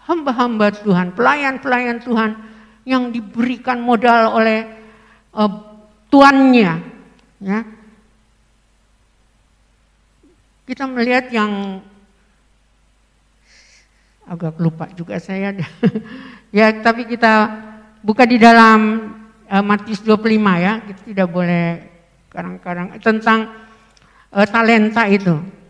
hamba-hamba 0.06 0.74
Tuhan, 0.76 1.14
pelayan-pelayan 1.14 2.02
Tuhan 2.02 2.32
yang 2.84 3.14
diberikan 3.14 3.80
modal 3.80 4.36
oleh 4.36 4.66
uh, 5.32 5.52
tuannya. 6.10 6.74
Ya. 7.42 7.60
Kita 10.66 10.86
melihat 10.88 11.32
yang 11.32 11.84
agak 14.26 14.56
lupa 14.60 14.92
juga 14.94 15.20
saya. 15.22 15.56
ya, 16.52 16.72
tapi 16.84 17.08
kita 17.08 17.50
buka 18.04 18.28
di 18.28 18.38
dalam 18.38 19.12
uh, 19.50 19.64
Matius 19.64 20.04
25 20.04 20.20
ya, 20.60 20.74
kita 20.86 21.02
tidak 21.08 21.28
boleh 21.32 21.66
kadang-kadang 22.32 22.88
tentang 23.00 23.40
uh, 24.32 24.48
talenta 24.48 25.08
itu. 25.08 25.62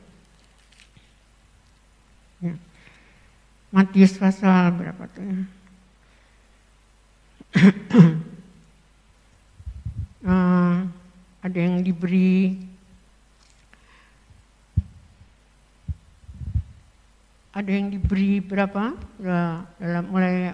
Matius 3.71 4.19
pasal 4.19 4.75
berapa 4.75 5.07
tuh 5.15 5.23
ya? 5.23 5.39
uh, 10.27 10.83
ada 11.47 11.55
yang 11.55 11.79
diberi 11.79 12.59
ada 17.55 17.71
yang 17.71 17.87
diberi 17.95 18.43
berapa? 18.43 18.91
dalam 19.79 20.03
mulai 20.11 20.51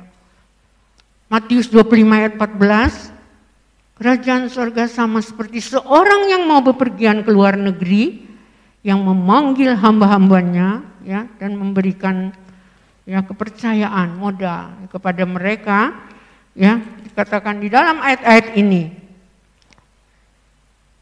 Matius 1.28 1.68
25 1.68 2.08
ayat 2.08 2.34
14 2.40 3.18
Kerajaan 3.98 4.46
surga 4.48 4.86
sama 4.86 5.26
seperti 5.26 5.58
seorang 5.58 6.30
yang 6.30 6.46
mau 6.46 6.62
bepergian 6.62 7.26
ke 7.26 7.34
luar 7.34 7.58
negeri 7.58 8.30
yang 8.86 9.02
memanggil 9.02 9.74
hamba-hambanya 9.74 10.86
ya 11.02 11.26
dan 11.42 11.58
memberikan 11.58 12.30
ya 13.10 13.26
kepercayaan 13.26 14.16
modal 14.16 14.70
kepada 14.94 15.26
mereka 15.26 15.98
ya 16.54 16.78
dikatakan 17.10 17.58
di 17.58 17.74
dalam 17.74 17.98
ayat-ayat 18.06 18.54
ini 18.54 18.94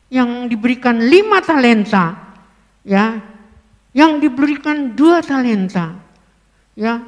yang 0.07 0.47
diberikan 0.47 0.95
lima 0.95 1.43
talenta 1.43 2.15
ya 2.87 3.19
yang 3.91 4.23
diberikan 4.23 4.95
dua 4.95 5.19
talenta 5.19 5.99
ya 6.79 7.03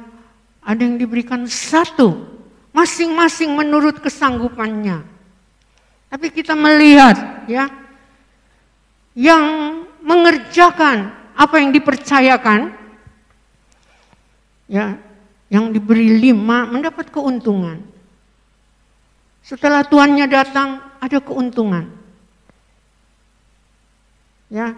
ada 0.60 0.80
yang 0.84 1.00
diberikan 1.00 1.48
satu 1.48 2.37
masing-masing 2.72 3.52
menurut 3.52 3.98
kesanggupannya 4.00 5.02
tapi 6.08 6.32
kita 6.32 6.56
melihat 6.56 7.44
ya 7.44 7.68
yang 9.12 9.44
mengerjakan 10.00 11.12
apa 11.36 11.54
yang 11.60 11.70
dipercayakan 11.74 12.72
ya 14.70 14.96
yang 15.48 15.72
diberi 15.72 16.20
lima 16.20 16.68
mendapat 16.68 17.08
keuntungan. 17.08 17.80
Setelah 19.40 19.80
tuannya 19.80 20.28
datang 20.28 20.84
ada 21.00 21.18
keuntungan. 21.24 21.88
Ya, 24.52 24.76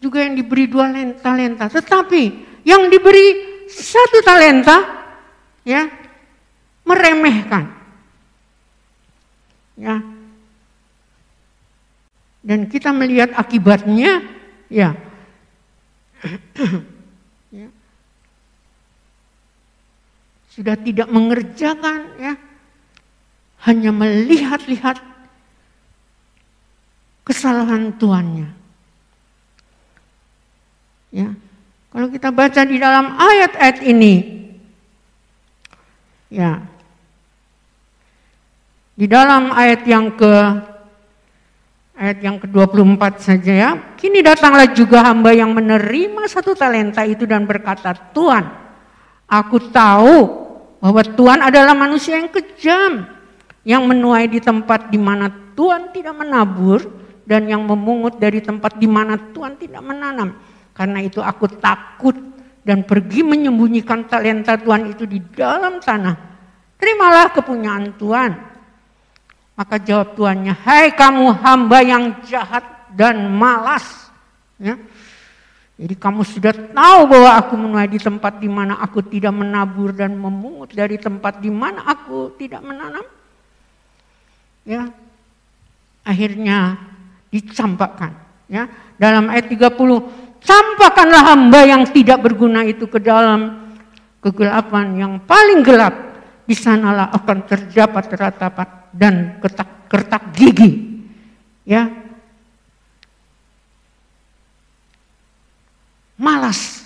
juga 0.00 0.24
yang 0.24 0.36
diberi 0.36 0.68
dua 0.68 0.92
talenta. 1.20 1.72
Tetapi 1.72 2.22
yang 2.68 2.88
diberi 2.92 3.64
satu 3.68 4.20
talenta, 4.20 5.08
ya, 5.64 5.88
meremehkan. 6.90 7.70
Ya. 9.78 10.02
Dan 12.42 12.66
kita 12.66 12.90
melihat 12.90 13.30
akibatnya, 13.38 14.26
ya. 14.66 14.98
ya 17.54 17.70
sudah 20.60 20.76
tidak 20.76 21.08
mengerjakan 21.08 22.10
ya 22.20 22.34
hanya 23.64 23.92
melihat-lihat 23.92 24.98
kesalahan 27.24 27.92
tuannya. 27.96 28.48
Ya. 31.12 31.32
Kalau 31.90 32.06
kita 32.12 32.28
baca 32.28 32.62
di 32.64 32.76
dalam 32.76 33.14
ayat-ayat 33.16 33.78
ini 33.88 34.14
ya. 36.32 36.60
Di 39.00 39.08
dalam 39.08 39.48
ayat 39.48 39.80
yang 39.88 40.12
ke 40.12 40.32
ayat 41.96 42.20
yang 42.20 42.36
ke-24 42.36 43.04
saja 43.16 43.52
ya. 43.52 43.70
Kini 43.96 44.20
datanglah 44.20 44.68
juga 44.76 45.00
hamba 45.00 45.32
yang 45.32 45.56
menerima 45.56 46.28
satu 46.28 46.52
talenta 46.52 47.00
itu 47.08 47.24
dan 47.24 47.48
berkata, 47.48 47.96
"Tuhan, 48.12 48.44
aku 49.24 49.72
tahu 49.72 50.16
bahwa 50.84 51.00
Tuhan 51.00 51.40
adalah 51.40 51.72
manusia 51.72 52.20
yang 52.20 52.28
kejam, 52.28 53.08
yang 53.64 53.88
menuai 53.88 54.28
di 54.28 54.40
tempat 54.40 54.92
di 54.92 55.00
mana 55.00 55.32
Tuhan 55.56 55.96
tidak 55.96 56.20
menabur 56.20 56.84
dan 57.24 57.48
yang 57.48 57.64
memungut 57.64 58.20
dari 58.20 58.44
tempat 58.44 58.76
di 58.76 58.84
mana 58.84 59.16
Tuhan 59.16 59.56
tidak 59.56 59.80
menanam. 59.80 60.36
Karena 60.76 61.00
itu 61.00 61.24
aku 61.24 61.48
takut 61.56 62.16
dan 62.64 62.84
pergi 62.84 63.24
menyembunyikan 63.24 64.08
talenta 64.08 64.60
Tuhan 64.60 64.92
itu 64.92 65.08
di 65.08 65.24
dalam 65.32 65.80
tanah. 65.80 66.16
Terimalah 66.80 67.32
kepunyaan 67.36 67.96
Tuhan. 68.00 68.49
Maka 69.60 69.76
jawab 69.76 70.16
tuannya, 70.16 70.56
hai 70.56 70.88
kamu 70.96 71.36
hamba 71.44 71.84
yang 71.84 72.16
jahat 72.24 72.64
dan 72.96 73.28
malas. 73.28 74.08
Ya. 74.56 74.80
Jadi 75.76 76.00
kamu 76.00 76.24
sudah 76.24 76.56
tahu 76.72 77.00
bahwa 77.04 77.30
aku 77.36 77.60
menuai 77.60 77.84
di 77.92 78.00
tempat 78.00 78.40
di 78.40 78.48
mana 78.48 78.80
aku 78.80 79.04
tidak 79.04 79.36
menabur 79.36 79.92
dan 79.92 80.16
memungut 80.16 80.72
dari 80.72 80.96
tempat 80.96 81.44
di 81.44 81.52
mana 81.52 81.84
aku 81.84 82.32
tidak 82.40 82.64
menanam. 82.64 83.04
Ya. 84.64 84.88
Akhirnya 86.08 86.80
dicampakkan, 87.28 88.16
ya. 88.48 88.64
Dalam 88.96 89.28
ayat 89.28 89.44
30, 89.44 90.40
campakkanlah 90.40 91.36
hamba 91.36 91.68
yang 91.68 91.84
tidak 91.92 92.24
berguna 92.24 92.64
itu 92.64 92.88
ke 92.88 92.96
dalam 92.96 93.76
kegelapan 94.24 94.96
yang 94.96 95.12
paling 95.20 95.60
gelap. 95.60 95.92
Di 96.48 96.56
sanalah 96.56 97.12
akan 97.12 97.44
terdapat 97.44 98.08
ratapan 98.16 98.79
dan 98.94 99.38
ketak, 99.42 99.68
kertak 99.90 100.22
gigi. 100.34 101.02
Ya, 101.64 101.86
malas. 106.20 106.84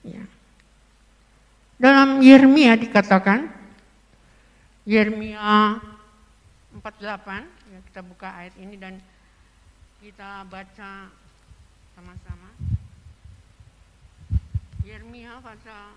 Ya. 0.00 0.24
Dalam 1.76 2.24
Yeremia 2.24 2.80
dikatakan, 2.80 3.52
Yeremia 4.88 5.78
48, 6.80 7.46
ya 7.70 7.78
kita 7.92 8.00
buka 8.00 8.28
ayat 8.32 8.54
ini 8.58 8.74
dan 8.80 8.98
kita 10.02 10.48
baca 10.48 11.12
sama-sama. 11.94 12.50
Yeremia 14.82 15.38
pasal 15.38 15.94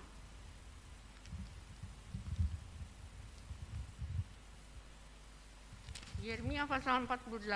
Yeremia 6.26 6.66
pasal 6.66 7.06
48 7.06 7.46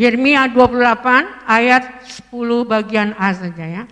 Yeremia 0.00 0.48
28 0.48 1.44
ayat 1.44 2.08
10 2.32 2.32
bagian 2.64 3.12
A 3.20 3.36
saja 3.36 3.68
ya. 3.68 3.84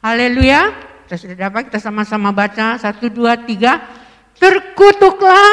Haleluya. 0.00 0.72
Kita 1.04 1.20
sudah 1.20 1.36
dapat, 1.36 1.68
kita 1.68 1.76
sama-sama 1.76 2.32
baca. 2.32 2.80
Satu, 2.80 3.12
dua, 3.12 3.36
tiga. 3.36 3.84
Terkutuklah 4.40 5.50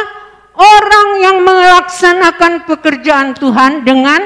orang 0.55 1.07
yang 1.19 1.43
melaksanakan 1.43 2.63
pekerjaan 2.63 3.35
Tuhan 3.35 3.83
dengan 3.83 4.23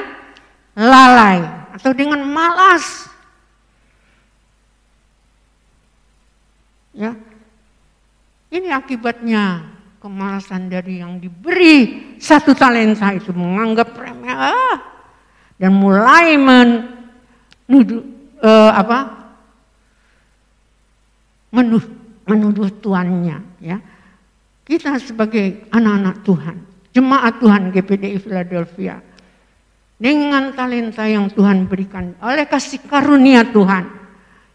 lalai 0.77 1.41
atau 1.73 1.89
dengan 1.89 2.21
malas. 2.21 3.14
Ya. 6.95 7.11
Ini 8.49 8.71
akibatnya 8.71 9.75
kemalasan 10.05 10.69
dari 10.69 11.01
yang 11.01 11.17
diberi 11.17 12.13
satu 12.21 12.53
talenta 12.53 13.09
itu 13.09 13.33
menganggap 13.33 13.89
remeh 13.97 14.37
ah, 14.37 14.77
dan 15.57 15.73
mulai 15.73 16.37
menuduh 16.37 18.05
uh, 18.37 18.69
apa 18.69 18.99
menuduh, 21.49 21.83
menuduh 22.29 22.69
tuannya 22.85 23.41
ya 23.57 23.81
kita 24.61 25.01
sebagai 25.01 25.65
anak-anak 25.73 26.21
Tuhan 26.21 26.55
jemaat 26.93 27.33
Tuhan 27.41 27.73
GPDI 27.73 28.21
Philadelphia 28.21 29.01
dengan 29.97 30.53
talenta 30.53 31.09
yang 31.09 31.33
Tuhan 31.33 31.65
berikan 31.65 32.13
oleh 32.21 32.45
kasih 32.45 32.83
karunia 32.85 33.41
Tuhan 33.49 33.89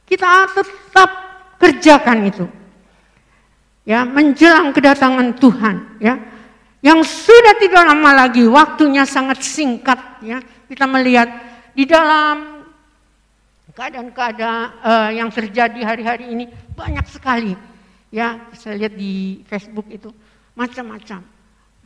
kita 0.07 0.47
tetap 0.55 1.30
kerjakan 1.61 2.19
itu. 2.27 2.49
Ya 3.85 4.09
menjelang 4.09 4.73
kedatangan 4.73 5.37
Tuhan 5.37 5.77
ya. 6.01 6.17
Yang 6.81 7.29
sudah 7.29 7.61
tidak 7.61 7.85
lama 7.85 8.25
lagi 8.25 8.49
waktunya 8.49 9.05
sangat 9.05 9.45
singkat 9.45 10.01
ya. 10.25 10.41
Kita 10.65 10.89
melihat 10.89 11.29
di 11.77 11.85
dalam 11.85 12.65
keadaan-keadaan 13.77 14.65
uh, 14.81 15.11
yang 15.13 15.29
terjadi 15.29 15.81
hari-hari 15.85 16.33
ini 16.33 16.49
banyak 16.73 17.05
sekali. 17.07 17.53
Ya 18.09 18.41
saya 18.57 18.81
lihat 18.81 18.97
di 18.97 19.45
Facebook 19.45 19.87
itu 19.93 20.09
macam-macam. 20.57 21.21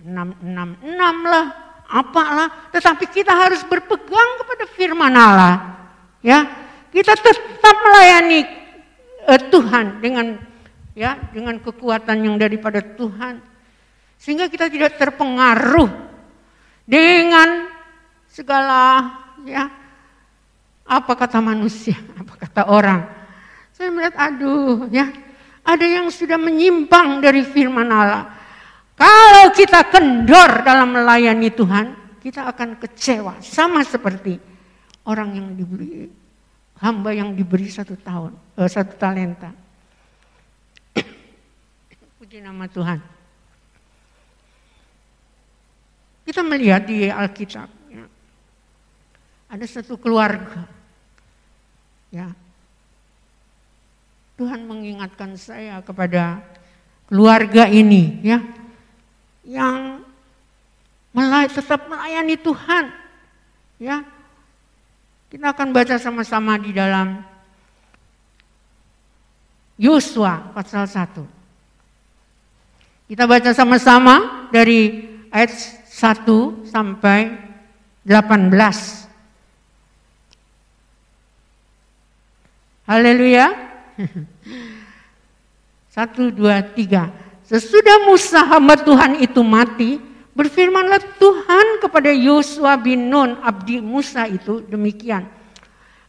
Enam 0.04 0.28
enam 0.42 0.68
enam 0.82 1.16
lah 1.26 1.46
apalah. 1.90 2.70
Tetapi 2.70 3.10
kita 3.10 3.34
harus 3.34 3.66
berpegang 3.66 4.30
kepada 4.42 4.64
firman 4.78 5.14
Allah 5.14 5.54
ya. 6.22 6.46
Kita 6.94 7.18
tetap 7.18 7.76
melayani 7.82 8.63
uh, 9.24 9.40
Tuhan 9.50 9.98
dengan 10.04 10.38
ya 10.94 11.18
dengan 11.34 11.58
kekuatan 11.58 12.22
yang 12.22 12.36
daripada 12.38 12.78
Tuhan 12.78 13.42
sehingga 14.20 14.48
kita 14.48 14.70
tidak 14.70 14.96
terpengaruh 14.96 15.90
dengan 16.88 17.68
segala 18.30 19.10
ya 19.44 19.68
apa 20.84 21.12
kata 21.16 21.40
manusia, 21.40 21.96
apa 22.20 22.34
kata 22.36 22.62
orang. 22.68 23.00
Saya 23.74 23.90
melihat 23.90 24.14
aduh 24.16 24.86
ya, 24.92 25.10
ada 25.64 25.84
yang 25.84 26.12
sudah 26.12 26.38
menyimpang 26.38 27.24
dari 27.24 27.42
firman 27.42 27.88
Allah. 27.90 28.30
Kalau 28.94 29.50
kita 29.50 29.90
kendor 29.90 30.62
dalam 30.62 30.94
melayani 30.94 31.50
Tuhan, 31.50 31.86
kita 32.22 32.46
akan 32.46 32.78
kecewa 32.78 33.42
sama 33.42 33.82
seperti 33.82 34.38
orang 35.02 35.34
yang 35.34 35.48
diberi 35.58 36.06
hamba 36.78 37.14
yang 37.14 37.34
diberi 37.34 37.70
satu 37.70 37.94
tahun, 37.94 38.34
eh, 38.58 38.70
satu 38.70 38.94
talenta. 38.98 39.50
Puji 42.18 42.42
nama 42.42 42.66
Tuhan. 42.66 42.98
Kita 46.24 46.40
melihat 46.40 46.88
di 46.88 47.06
Alkitab, 47.12 47.68
ya, 47.92 48.04
ada 49.52 49.66
satu 49.68 50.00
keluarga. 50.00 50.64
Ya, 52.08 52.30
Tuhan 54.38 54.64
mengingatkan 54.64 55.36
saya 55.36 55.82
kepada 55.84 56.40
keluarga 57.10 57.68
ini, 57.68 58.24
ya, 58.24 58.40
yang 59.44 60.00
melay, 61.12 61.46
tetap 61.46 61.86
melayani 61.86 62.34
Tuhan. 62.40 62.84
Ya, 63.82 64.06
kita 65.34 65.50
akan 65.50 65.74
baca 65.74 65.98
sama-sama 65.98 66.54
di 66.62 66.70
dalam 66.70 67.18
Yosua 69.74 70.54
pasal 70.54 70.86
1. 70.86 73.10
Kita 73.10 73.26
baca 73.26 73.50
sama-sama 73.50 74.46
dari 74.54 75.10
ayat 75.34 75.50
1 75.90 76.70
sampai 76.70 77.34
18. 78.06 78.46
Haleluya. 82.86 83.50
Satu, 85.98 86.30
dua, 86.30 86.62
tiga. 86.62 87.10
Sesudah 87.42 88.06
Musa 88.06 88.38
hamba 88.38 88.78
Tuhan 88.78 89.18
itu 89.18 89.42
mati, 89.42 89.98
berfirmanlah 90.34 91.00
Tuhan 91.16 91.78
kepada 91.80 92.10
Yosua 92.10 92.74
bin 92.76 93.08
Nun, 93.08 93.38
abdi 93.40 93.78
Musa 93.78 94.26
itu 94.26 94.60
demikian. 94.66 95.26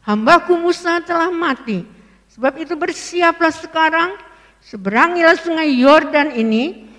Hambaku 0.06 0.58
Musa 0.58 1.02
telah 1.02 1.30
mati, 1.34 1.82
sebab 2.34 2.62
itu 2.62 2.78
bersiaplah 2.78 3.54
sekarang, 3.54 4.18
seberangilah 4.62 5.38
sungai 5.38 5.74
Yordan 5.78 6.34
ini, 6.38 6.90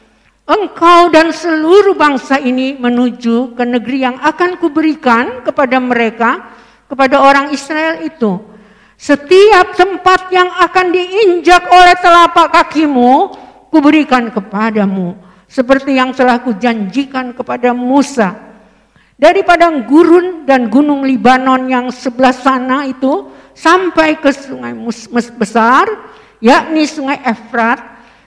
engkau 0.46 1.10
dan 1.10 1.34
seluruh 1.34 1.94
bangsa 1.98 2.38
ini 2.38 2.78
menuju 2.78 3.58
ke 3.58 3.62
negeri 3.66 4.06
yang 4.06 4.16
akan 4.22 4.58
kuberikan 4.58 5.42
kepada 5.42 5.78
mereka, 5.82 6.50
kepada 6.86 7.18
orang 7.22 7.50
Israel 7.50 8.02
itu. 8.06 8.38
Setiap 8.96 9.76
tempat 9.76 10.32
yang 10.32 10.48
akan 10.48 10.86
diinjak 10.88 11.68
oleh 11.68 11.94
telapak 12.00 12.48
kakimu, 12.54 13.28
kuberikan 13.68 14.32
kepadamu. 14.32 15.25
Seperti 15.56 15.96
yang 15.96 16.12
telah 16.12 16.44
kujanjikan 16.44 17.32
kepada 17.32 17.72
Musa. 17.72 18.36
Dari 19.16 19.40
padang 19.40 19.88
gurun 19.88 20.44
dan 20.44 20.68
gunung 20.68 21.08
Libanon 21.08 21.64
yang 21.64 21.88
sebelah 21.88 22.36
sana 22.36 22.84
itu, 22.84 23.32
sampai 23.56 24.20
ke 24.20 24.28
sungai 24.36 24.76
Mus 24.76 25.08
besar, 25.32 25.88
yakni 26.44 26.84
sungai 26.84 27.24
Efrat, 27.24 27.80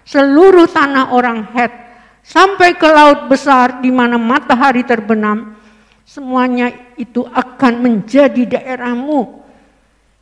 seluruh 0.10 0.66
tanah 0.66 1.14
orang 1.14 1.46
Het 1.54 1.90
sampai 2.26 2.78
ke 2.78 2.86
laut 2.86 3.26
besar 3.26 3.82
di 3.82 3.90
mana 3.90 4.18
matahari 4.18 4.86
terbenam, 4.86 5.58
semuanya 6.06 6.74
itu 6.98 7.26
akan 7.26 7.74
menjadi 7.82 8.58
daerahmu. 8.58 9.42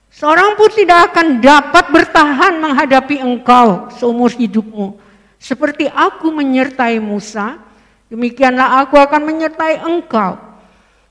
Seorang 0.07 0.55
pun 0.55 0.71
tidak 0.71 1.11
akan 1.11 1.43
dapat 1.43 1.85
bertahan 1.91 2.53
menghadapi 2.63 3.19
engkau 3.19 3.91
seumur 3.95 4.31
hidupmu. 4.31 5.06
Seperti 5.37 5.85
aku 5.87 6.33
menyertai 6.33 6.97
Musa, 6.97 7.61
demikianlah 8.09 8.81
aku 8.85 8.97
akan 8.97 9.21
menyertai 9.23 9.85
engkau. 9.85 10.37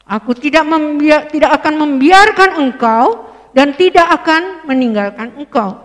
Aku 0.07 0.35
tidak 0.39 0.67
membiar, 0.67 1.27
tidak 1.31 1.63
akan 1.63 1.75
membiarkan 1.83 2.51
engkau 2.63 3.31
dan 3.55 3.75
tidak 3.75 4.07
akan 4.23 4.67
meninggalkan 4.67 5.35
engkau. 5.35 5.83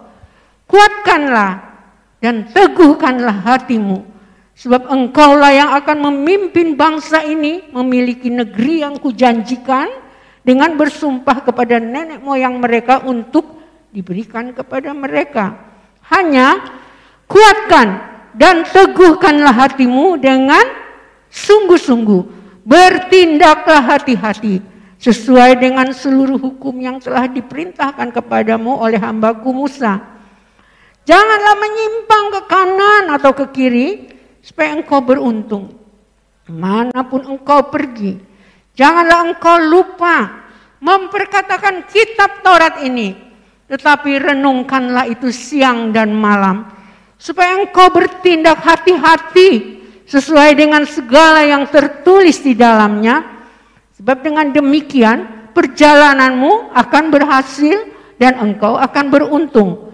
Kuatkanlah 0.69 1.61
dan 2.21 2.49
teguhkanlah 2.53 3.41
hatimu 3.45 4.11
Sebab 4.61 4.93
engkaulah 4.93 5.49
yang 5.49 5.73
akan 5.73 6.11
memimpin 6.11 6.77
bangsa 6.77 7.25
ini 7.25 7.65
memiliki 7.73 8.29
negeri 8.29 8.85
yang 8.85 8.93
kujanjikan 9.01 9.89
dengan 10.45 10.77
bersumpah 10.77 11.41
kepada 11.41 11.81
nenek 11.81 12.21
moyang 12.21 12.61
mereka 12.61 13.01
untuk 13.01 13.57
diberikan 13.89 14.53
kepada 14.53 14.93
mereka. 14.93 15.57
Hanya 16.13 16.61
kuatkan 17.25 18.10
dan 18.35 18.63
teguhkanlah 18.67 19.53
hatimu 19.53 20.19
dengan 20.19 20.63
sungguh-sungguh. 21.31 22.39
Bertindaklah 22.61 23.81
hati-hati 23.81 24.61
sesuai 25.01 25.57
dengan 25.57 25.89
seluruh 25.89 26.37
hukum 26.37 26.77
yang 26.77 27.01
telah 27.01 27.25
diperintahkan 27.25 28.13
kepadamu 28.13 28.77
oleh 28.77 29.01
hambaku 29.01 29.49
Musa. 29.49 29.97
Janganlah 31.01 31.55
menyimpang 31.57 32.25
ke 32.29 32.41
kanan 32.45 33.03
atau 33.17 33.33
ke 33.33 33.45
kiri, 33.49 33.89
supaya 34.45 34.77
engkau 34.77 35.01
beruntung. 35.01 35.73
Mana 36.45 37.01
pun 37.01 37.25
engkau 37.25 37.73
pergi, 37.73 38.21
janganlah 38.77 39.33
engkau 39.33 39.57
lupa 39.57 40.45
memperkatakan 40.77 41.89
kitab 41.89 42.45
Taurat 42.45 42.85
ini, 42.85 43.17
tetapi 43.65 44.21
renungkanlah 44.21 45.09
itu 45.09 45.33
siang 45.33 45.89
dan 45.89 46.13
malam, 46.13 46.69
supaya 47.21 47.61
engkau 47.61 47.85
bertindak 47.93 48.57
hati-hati 48.65 49.77
sesuai 50.09 50.57
dengan 50.57 50.81
segala 50.89 51.45
yang 51.45 51.69
tertulis 51.69 52.41
di 52.41 52.57
dalamnya. 52.57 53.45
Sebab 54.01 54.25
dengan 54.25 54.49
demikian 54.49 55.53
perjalananmu 55.53 56.73
akan 56.73 57.03
berhasil 57.13 57.77
dan 58.17 58.41
engkau 58.41 58.73
akan 58.73 59.05
beruntung. 59.13 59.93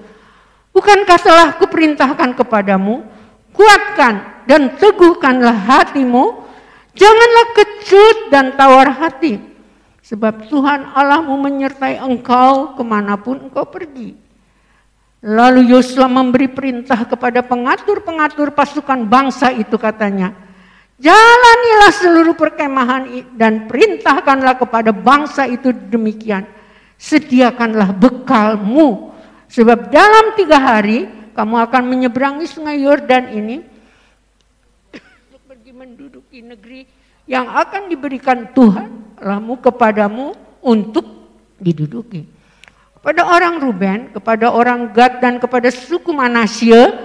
Bukankah 0.71 1.19
telah 1.19 1.47
kuperintahkan 1.59 2.39
kepadamu, 2.39 3.03
kuatkan 3.51 4.47
dan 4.47 4.79
teguhkanlah 4.79 5.57
hatimu, 5.67 6.47
janganlah 6.95 7.47
kecut 7.51 8.17
dan 8.31 8.55
tawar 8.55 8.87
hati, 8.95 9.43
sebab 10.05 10.47
Tuhan 10.47 10.95
Allahmu 10.95 11.35
menyertai 11.35 11.99
engkau 11.99 12.77
ke 12.79 12.83
mana 12.85 13.19
pun 13.19 13.49
engkau 13.49 13.67
pergi. 13.67 14.26
Lalu 15.25 15.73
Yosua 15.73 16.05
memberi 16.05 16.45
perintah 16.45 17.01
kepada 17.07 17.41
pengatur-pengatur 17.41 18.53
pasukan 18.53 19.05
bangsa 19.09 19.49
itu 19.49 19.75
katanya, 19.75 20.33
Jalanilah 20.97 21.93
seluruh 21.93 22.33
perkemahan 22.33 23.05
dan 23.37 23.69
perintahkanlah 23.69 24.57
kepada 24.57 24.89
bangsa 24.89 25.45
itu 25.45 25.69
demikian. 25.69 26.45
Sediakanlah 26.97 27.93
bekalmu 27.93 29.13
Sebab 29.47 29.87
dalam 29.87 30.35
tiga 30.35 30.59
hari 30.59 31.07
kamu 31.31 31.55
akan 31.71 31.83
menyeberangi 31.87 32.45
sungai 32.47 32.83
Yordan 32.83 33.31
ini 33.31 33.63
untuk 34.91 35.41
pergi 35.47 35.71
menduduki 35.71 36.39
negeri 36.43 36.83
yang 37.23 37.47
akan 37.47 37.87
diberikan 37.87 38.51
Tuhan 38.51 39.15
Allahmu 39.23 39.55
kepadamu 39.63 40.35
untuk 40.59 41.07
diduduki. 41.63 42.27
Kepada 42.97 43.29
orang 43.29 43.61
Ruben, 43.61 44.09
kepada 44.09 44.49
orang 44.49 44.89
Gad 44.89 45.21
dan 45.21 45.37
kepada 45.37 45.69
suku 45.69 46.09
Manasye 46.09 46.97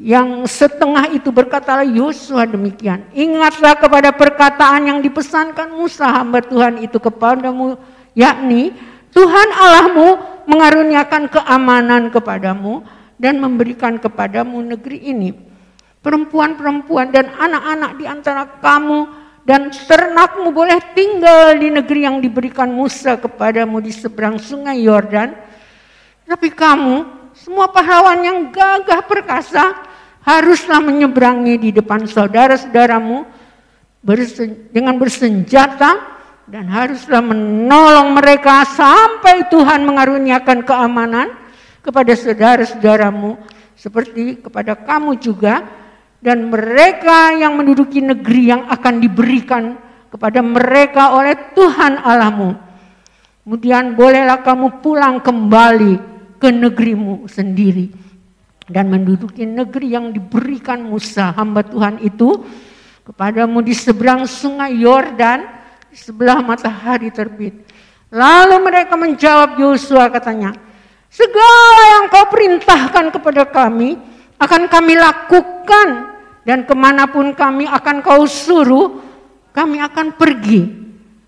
yang 0.00 0.48
setengah 0.48 1.12
itu 1.12 1.28
berkatalah 1.28 1.84
Yosua 1.84 2.48
demikian. 2.48 3.04
Ingatlah 3.12 3.76
kepada 3.76 4.16
perkataan 4.16 4.88
yang 4.88 4.98
dipesankan 5.04 5.76
Musa 5.76 6.08
hamba 6.08 6.40
Tuhan 6.40 6.80
itu 6.80 6.96
kepadamu 6.96 7.76
yakni 8.16 8.72
Tuhan 9.12 9.48
Allahmu 9.52 10.08
mengaruniakan 10.48 11.28
keamanan 11.28 12.08
kepadamu 12.08 12.80
dan 13.20 13.36
memberikan 13.36 14.00
kepadamu 14.00 14.64
negeri 14.64 15.04
ini. 15.04 15.36
Perempuan-perempuan 16.00 17.12
dan 17.12 17.28
anak-anak 17.28 17.92
di 18.00 18.04
antara 18.08 18.48
kamu 18.56 19.23
dan 19.44 19.68
ternakmu 19.68 20.50
boleh 20.50 20.80
tinggal 20.96 21.52
di 21.60 21.68
negeri 21.68 22.08
yang 22.08 22.18
diberikan 22.18 22.72
Musa 22.72 23.20
kepadamu 23.20 23.76
di 23.84 23.92
seberang 23.92 24.40
sungai 24.40 24.80
Yordan. 24.80 25.36
Tapi 26.24 26.48
kamu, 26.48 27.04
semua 27.36 27.68
pahlawan 27.68 28.24
yang 28.24 28.48
gagah 28.48 29.04
perkasa, 29.04 29.84
haruslah 30.24 30.80
menyeberangi 30.80 31.60
di 31.60 31.70
depan 31.76 32.08
saudara-saudaramu 32.08 33.28
dengan 34.72 34.96
bersenjata 34.96 36.16
dan 36.48 36.64
haruslah 36.68 37.20
menolong 37.20 38.16
mereka 38.16 38.64
sampai 38.64 39.48
Tuhan 39.52 39.84
mengaruniakan 39.84 40.64
keamanan 40.64 41.28
kepada 41.84 42.16
saudara-saudaramu 42.16 43.36
seperti 43.76 44.40
kepada 44.40 44.72
kamu 44.72 45.20
juga 45.20 45.83
dan 46.24 46.48
mereka 46.48 47.36
yang 47.36 47.60
menduduki 47.60 48.00
negeri 48.00 48.48
yang 48.48 48.64
akan 48.64 48.96
diberikan 48.96 49.76
kepada 50.08 50.40
mereka 50.40 51.12
oleh 51.12 51.36
Tuhan 51.52 52.00
Allahmu. 52.00 52.56
Kemudian 53.44 53.92
bolehlah 53.92 54.40
kamu 54.40 54.80
pulang 54.80 55.20
kembali 55.20 56.00
ke 56.40 56.48
negerimu 56.48 57.28
sendiri 57.28 57.92
dan 58.64 58.88
menduduki 58.88 59.44
negeri 59.44 59.92
yang 59.92 60.16
diberikan 60.16 60.80
Musa 60.80 61.28
hamba 61.36 61.60
Tuhan 61.60 62.00
itu 62.00 62.40
kepadamu 63.04 63.60
di 63.60 63.76
seberang 63.76 64.24
sungai 64.24 64.80
Yordan 64.80 65.44
sebelah 65.92 66.40
matahari 66.40 67.12
terbit. 67.12 67.52
Lalu 68.08 68.64
mereka 68.64 68.96
menjawab 68.96 69.60
Yosua 69.60 70.08
katanya, 70.08 70.56
segala 71.12 71.82
yang 72.00 72.04
kau 72.08 72.32
perintahkan 72.32 73.12
kepada 73.12 73.44
kami 73.44 74.00
akan 74.40 74.72
kami 74.72 74.94
lakukan 74.96 76.13
dan 76.44 76.68
ke 76.68 76.76
mana 76.76 77.08
pun 77.08 77.32
kami 77.32 77.64
akan 77.64 78.04
kau 78.04 78.28
suruh 78.28 79.00
kami 79.56 79.80
akan 79.80 80.14
pergi. 80.14 80.84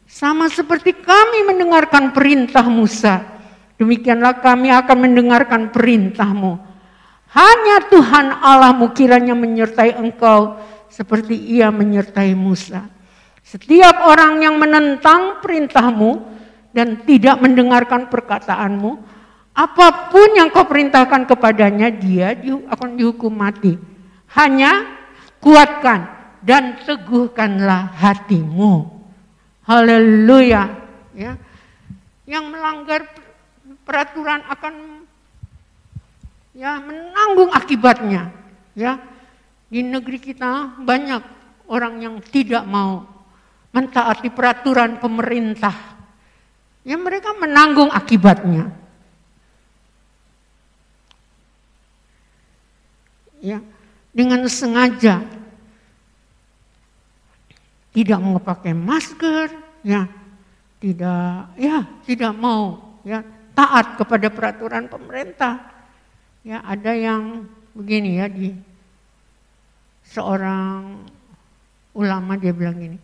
Sama 0.07 0.47
seperti 0.47 0.95
kami 1.03 1.43
mendengarkan 1.51 2.15
perintah 2.15 2.63
Musa, 2.71 3.27
demikianlah 3.75 4.39
kami 4.39 4.71
akan 4.71 4.99
mendengarkan 5.03 5.75
perintahmu. 5.75 6.63
Hanya 7.35 7.91
Tuhan 7.91 8.39
Allahmu 8.39 8.95
kiranya 8.95 9.35
menyertai 9.35 9.99
engkau 9.99 10.63
seperti 10.87 11.35
ia 11.59 11.75
menyertai 11.75 12.33
Musa. 12.39 12.87
Setiap 13.43 14.07
orang 14.07 14.47
yang 14.47 14.57
menentang 14.63 15.43
perintahmu 15.43 16.23
dan 16.71 17.03
tidak 17.03 17.43
mendengarkan 17.43 18.07
perkataanmu, 18.07 18.91
apa 19.59 20.13
pun 20.15 20.29
yang 20.39 20.55
kau 20.55 20.65
perintahkan 20.65 21.27
kepadanya, 21.27 21.91
dia 21.91 22.33
akan 22.71 22.95
dihukum 22.95 23.35
mati. 23.35 23.75
Hanya 24.39 24.96
kuatkan 25.47 26.11
dan 26.43 26.83
teguhkanlah 26.83 27.95
hatimu. 27.95 28.91
Haleluya. 29.63 30.75
Ya. 31.15 31.39
Yang 32.27 32.45
melanggar 32.51 33.01
peraturan 33.87 34.43
akan 34.51 34.75
ya 36.51 36.83
menanggung 36.83 37.55
akibatnya. 37.55 38.35
Ya. 38.75 38.99
Di 39.71 39.87
negeri 39.87 40.19
kita 40.19 40.83
banyak 40.83 41.23
orang 41.71 42.03
yang 42.03 42.19
tidak 42.23 42.67
mau 42.67 43.07
mentaati 43.71 44.31
peraturan 44.35 44.99
pemerintah. 44.99 45.75
Ya 46.87 46.99
mereka 46.99 47.35
menanggung 47.39 47.91
akibatnya. 47.91 48.71
Ya, 53.43 53.63
dengan 54.11 54.49
sengaja 54.49 55.23
tidak 57.97 58.21
mau 58.21 58.37
pakai 58.37 58.77
masker, 58.77 59.49
ya, 59.81 60.05
tidak 60.77 61.57
ya, 61.57 61.81
tidak 62.05 62.37
mau 62.37 62.77
ya 63.09 63.25
taat 63.57 63.97
kepada 63.97 64.29
peraturan 64.29 64.85
pemerintah. 64.85 65.73
Ya, 66.45 66.61
ada 66.61 66.93
yang 66.93 67.49
begini 67.73 68.21
ya 68.21 68.29
di 68.29 68.53
seorang 70.13 71.09
ulama 71.97 72.37
dia 72.37 72.53
bilang 72.53 72.77
gini, 72.77 72.99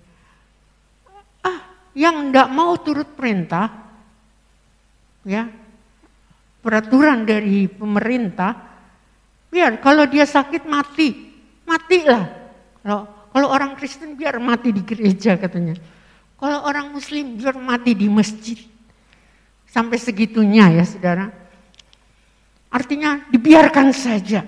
yang 1.97 2.29
tidak 2.29 2.49
mau 2.53 2.77
turut 2.77 3.09
perintah, 3.17 3.73
ya 5.25 5.49
peraturan 6.61 7.25
dari 7.25 7.65
pemerintah, 7.65 8.53
biar 9.49 9.81
kalau 9.81 10.05
dia 10.05 10.29
sakit 10.29 10.69
mati, 10.69 11.33
matilah. 11.65 12.29
Kalau 12.85 13.22
kalau 13.33 13.49
orang 13.49 13.73
Kristen 13.81 14.13
biar 14.13 14.37
mati 14.37 14.77
di 14.77 14.85
gereja 14.85 15.41
katanya. 15.41 15.73
Kalau 16.37 16.69
orang 16.69 16.93
Muslim 16.93 17.41
biar 17.41 17.57
mati 17.57 17.97
di 17.97 18.07
masjid. 18.13 18.61
Sampai 19.65 19.97
segitunya 19.97 20.69
ya 20.69 20.85
saudara. 20.85 21.33
Artinya 22.69 23.25
dibiarkan 23.33 23.89
saja. 23.97 24.45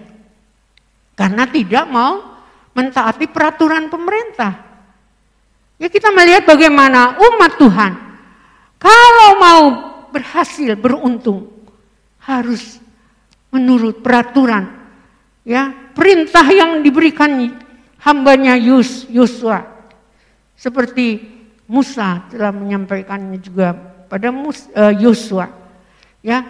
Karena 1.16 1.49
tidak 1.49 1.88
mau 1.88 2.37
mentaati 2.77 3.25
peraturan 3.31 3.88
pemerintah. 3.88 4.53
Ya 5.81 5.88
kita 5.88 6.12
melihat 6.12 6.44
bagaimana 6.44 7.16
umat 7.18 7.53
Tuhan 7.59 7.92
kalau 8.79 9.31
mau 9.40 9.64
berhasil 10.12 10.77
beruntung 10.79 11.51
harus 12.23 12.78
menurut 13.51 13.99
peraturan 14.05 14.70
ya 15.43 15.72
perintah 15.97 16.47
yang 16.47 16.78
diberikan 16.85 17.35
hambanya 18.05 18.55
Yus 18.61 19.09
Yosua 19.09 19.64
seperti 20.55 21.24
Musa 21.64 22.28
telah 22.28 22.52
menyampaikannya 22.52 23.40
juga 23.40 23.72
pada 24.07 24.28
eh, 24.30 24.94
Yosua 25.00 25.48
ya. 26.20 26.44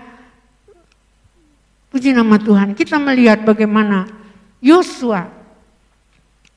Puji 1.94 2.11
nama 2.11 2.34
Tuhan. 2.42 2.74
Kita 2.74 2.98
melihat 2.98 3.46
bagaimana 3.46 4.11
Yosua 4.59 5.30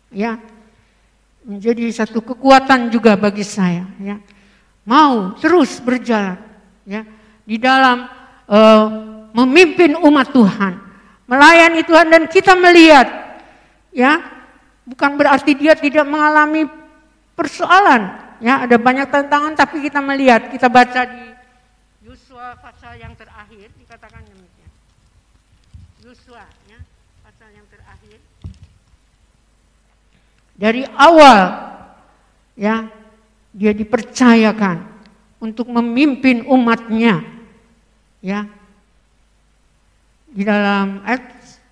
ya 0.09 0.41
menjadi 1.45 1.85
satu 1.93 2.25
kekuatan 2.25 2.89
juga 2.89 3.13
bagi 3.13 3.45
saya 3.45 3.85
ya. 4.01 4.17
Mau 4.81 5.37
terus 5.37 5.77
berjalan 5.77 6.41
ya 6.89 7.05
di 7.45 7.59
dalam 7.61 8.07
uh, 8.49 8.87
memimpin 9.35 9.93
umat 9.99 10.31
Tuhan 10.31 10.73
melayani 11.27 11.83
Tuhan 11.83 12.07
dan 12.07 12.23
kita 12.31 12.55
melihat 12.55 13.07
ya 13.91 14.36
bukan 14.87 15.19
berarti 15.19 15.51
dia 15.59 15.75
tidak 15.75 16.07
mengalami 16.07 16.65
persoalan. 17.35 18.23
Ya 18.39 18.63
ada 18.63 18.79
banyak 18.79 19.11
tantangan 19.11 19.53
tapi 19.59 19.83
kita 19.83 19.99
melihat 19.99 20.47
kita 20.47 20.71
baca 20.71 21.03
di 21.03 21.35
Yusua 22.07 22.55
pasal 22.63 22.95
yang 22.95 23.11
terakhir 23.19 23.67
dikatakan 23.75 24.23
demikian. 24.23 24.71
Yusua 26.07 26.47
ya 26.71 26.79
pasal 27.27 27.49
yang 27.51 27.67
terakhir. 27.67 28.17
Dari 30.55 30.83
awal 30.95 31.39
ya 32.55 32.87
dia 33.51 33.73
dipercayakan 33.75 34.85
untuk 35.37 35.69
memimpin 35.69 36.45
umatnya 36.45 37.21
ya 38.21 38.49
di 40.29 40.41
dalam 40.45 41.01
ayat 41.05 41.25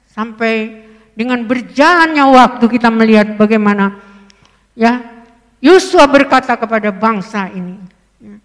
sampai 0.10 0.85
dengan 1.16 1.42
berjalannya 1.48 2.26
waktu 2.28 2.66
kita 2.68 2.92
melihat 2.92 3.40
bagaimana 3.40 3.96
ya 4.76 5.02
Yosua 5.64 6.06
berkata 6.06 6.54
kepada 6.60 6.92
bangsa 6.92 7.50
ini 7.50 7.80
ya, 8.22 8.38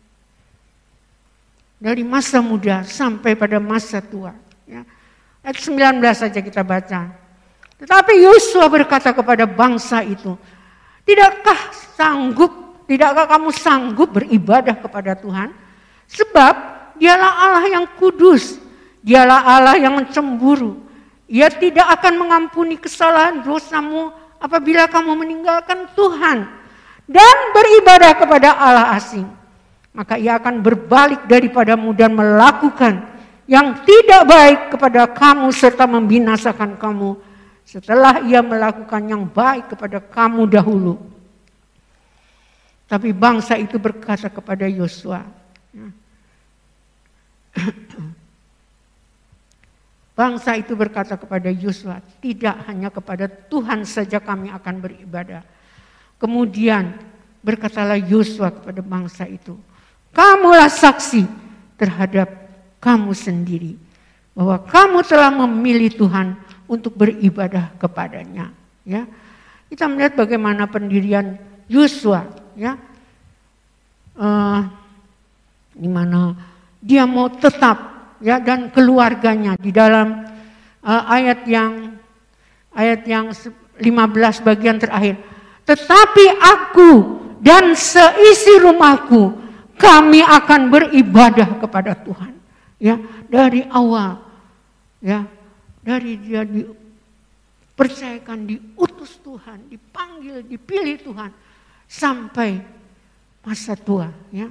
dari 1.82 2.06
masa 2.06 2.38
muda 2.40 2.86
sampai 2.86 3.34
pada 3.34 3.58
masa 3.58 3.98
tua 4.00 4.32
ya. 4.64 4.86
ayat 5.42 5.56
19 5.58 6.00
saja 6.14 6.40
kita 6.40 6.62
baca 6.62 7.10
tetapi 7.76 8.12
Yosua 8.22 8.70
berkata 8.70 9.10
kepada 9.10 9.44
bangsa 9.44 10.06
itu 10.06 10.38
tidakkah 11.04 11.74
sanggup 11.98 12.54
tidakkah 12.86 13.26
kamu 13.26 13.50
sanggup 13.52 14.08
beribadah 14.14 14.78
kepada 14.78 15.18
Tuhan 15.18 15.50
sebab 16.06 16.54
dialah 16.96 17.32
Allah 17.50 17.64
yang 17.66 17.86
kudus 17.98 18.70
Dialah 19.00 19.40
Allah 19.40 19.76
yang 19.80 19.96
cemburu. 20.12 20.76
Ia 21.30 21.46
tidak 21.46 21.86
akan 21.86 22.26
mengampuni 22.26 22.74
kesalahan 22.74 23.46
dosamu 23.46 24.10
apabila 24.42 24.90
kamu 24.90 25.14
meninggalkan 25.14 25.86
Tuhan 25.94 26.42
dan 27.06 27.36
beribadah 27.54 28.18
kepada 28.18 28.58
Allah 28.58 28.98
asing. 28.98 29.30
Maka 29.94 30.18
ia 30.18 30.42
akan 30.42 30.58
berbalik 30.58 31.30
daripadamu 31.30 31.94
dan 31.94 32.18
melakukan 32.18 33.06
yang 33.46 33.78
tidak 33.86 34.22
baik 34.26 34.60
kepada 34.74 35.06
kamu 35.10 35.50
serta 35.54 35.86
membinasakan 35.86 36.74
kamu 36.78 37.18
setelah 37.62 38.26
ia 38.26 38.42
melakukan 38.42 39.02
yang 39.06 39.22
baik 39.22 39.70
kepada 39.70 40.02
kamu 40.02 40.50
dahulu. 40.50 40.98
Tapi 42.90 43.14
bangsa 43.14 43.54
itu 43.54 43.78
berkata 43.78 44.26
kepada 44.26 44.66
Yosua, 44.66 45.22
Bangsa 50.20 50.52
itu 50.52 50.76
berkata 50.76 51.16
kepada 51.16 51.48
Yosua, 51.48 52.04
tidak 52.20 52.68
hanya 52.68 52.92
kepada 52.92 53.24
Tuhan 53.24 53.88
saja 53.88 54.20
kami 54.20 54.52
akan 54.52 54.74
beribadah. 54.84 55.40
Kemudian 56.20 56.92
berkatalah 57.40 57.96
Yosua 57.96 58.52
kepada 58.52 58.84
bangsa 58.84 59.24
itu, 59.24 59.56
kamulah 60.12 60.68
saksi 60.68 61.24
terhadap 61.80 62.28
kamu 62.84 63.16
sendiri 63.16 63.80
bahwa 64.36 64.60
kamu 64.60 65.00
telah 65.08 65.32
memilih 65.32 65.88
Tuhan 65.88 66.36
untuk 66.68 67.00
beribadah 67.00 67.72
kepadanya. 67.80 68.52
Ya, 68.84 69.08
kita 69.72 69.88
melihat 69.88 70.20
bagaimana 70.20 70.68
pendirian 70.68 71.40
Yosua, 71.64 72.28
ya, 72.60 72.76
uh, 74.20 74.68
di 75.72 75.88
mana 75.88 76.36
dia 76.84 77.08
mau 77.08 77.32
tetap 77.32 77.89
ya 78.20 78.38
dan 78.38 78.68
keluarganya 78.70 79.56
di 79.56 79.72
dalam 79.72 80.28
uh, 80.84 81.02
ayat 81.08 81.48
yang 81.48 81.96
ayat 82.76 83.02
yang 83.08 83.32
15 83.32 84.46
bagian 84.46 84.78
terakhir. 84.78 85.16
Tetapi 85.64 86.24
aku 86.38 86.90
dan 87.40 87.72
seisi 87.74 88.60
rumahku 88.60 89.32
kami 89.80 90.20
akan 90.20 90.68
beribadah 90.68 91.56
kepada 91.58 91.96
Tuhan. 91.96 92.36
Ya, 92.80 92.96
dari 93.28 93.64
awal 93.68 94.16
ya, 95.04 95.28
dari 95.80 96.16
dia 96.20 96.44
dipercayakan 96.44 98.48
diutus 98.48 99.20
Tuhan, 99.20 99.68
dipanggil, 99.68 100.44
dipilih 100.44 100.96
Tuhan 101.04 101.32
sampai 101.88 102.60
masa 103.44 103.76
tua 103.76 104.08
ya. 104.32 104.48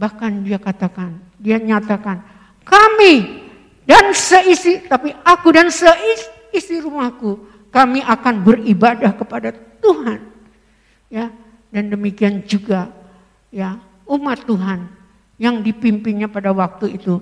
Bahkan 0.00 0.44
dia 0.44 0.56
katakan, 0.56 1.20
dia 1.36 1.60
nyatakan, 1.60 2.24
kami 2.62 3.42
dan 3.82 4.14
seisi, 4.14 4.82
tapi 4.86 5.10
aku 5.26 5.48
dan 5.50 5.68
seisi 5.68 6.78
rumahku, 6.78 7.42
kami 7.74 8.04
akan 8.04 8.34
beribadah 8.46 9.10
kepada 9.16 9.50
Tuhan. 9.82 10.20
Ya, 11.12 11.28
dan 11.68 11.92
demikian 11.92 12.44
juga 12.48 12.88
ya 13.52 13.76
umat 14.08 14.44
Tuhan 14.48 14.88
yang 15.36 15.60
dipimpinnya 15.60 16.30
pada 16.30 16.54
waktu 16.54 16.96
itu. 16.96 17.20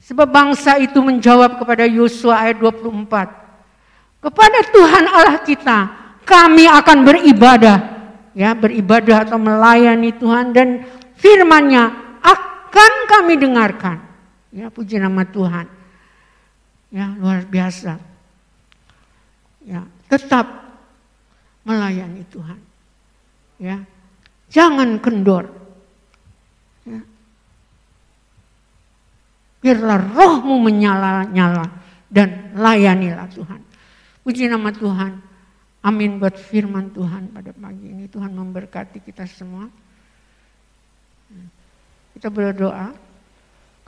Sebab 0.00 0.28
bangsa 0.28 0.80
itu 0.80 0.98
menjawab 0.98 1.60
kepada 1.60 1.84
Yosua 1.86 2.48
ayat 2.48 2.58
24. 2.58 4.20
Kepada 4.20 4.58
Tuhan 4.72 5.04
Allah 5.08 5.38
kita 5.40 5.78
kami 6.26 6.66
akan 6.66 6.98
beribadah. 7.06 7.78
Ya, 8.34 8.54
beribadah 8.54 9.26
atau 9.26 9.38
melayani 9.38 10.14
Tuhan 10.16 10.54
dan 10.54 10.86
firman-Nya 11.18 11.84
akan 12.22 12.92
kami 13.10 13.34
dengarkan. 13.36 14.09
Ya, 14.50 14.66
puji 14.70 14.98
nama 14.98 15.22
Tuhan. 15.22 15.66
Ya, 16.90 17.14
luar 17.14 17.46
biasa. 17.46 18.02
Ya, 19.62 19.86
tetap 20.10 20.46
melayani 21.62 22.26
Tuhan. 22.26 22.58
Ya. 23.62 23.78
Jangan 24.50 24.98
kendor. 24.98 25.46
Ya. 26.82 27.00
Biarlah 29.62 30.00
rohmu 30.10 30.58
menyala-nyala 30.58 31.70
dan 32.10 32.50
layanilah 32.58 33.30
Tuhan. 33.30 33.60
Puji 34.26 34.50
nama 34.50 34.74
Tuhan. 34.74 35.22
Amin 35.80 36.20
buat 36.20 36.36
firman 36.36 36.92
Tuhan 36.92 37.30
pada 37.32 37.54
pagi 37.54 37.88
ini. 37.88 38.04
Tuhan 38.10 38.34
memberkati 38.34 39.00
kita 39.00 39.24
semua. 39.24 39.70
Kita 42.16 42.28
berdoa. 42.28 43.09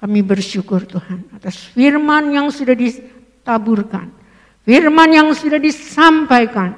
Kami 0.03 0.19
bersyukur 0.19 0.83
Tuhan 0.83 1.31
atas 1.31 1.55
firman 1.71 2.35
yang 2.35 2.51
sudah 2.51 2.75
ditaburkan. 2.75 4.11
Firman 4.67 5.15
yang 5.15 5.31
sudah 5.31 5.63
disampaikan. 5.63 6.75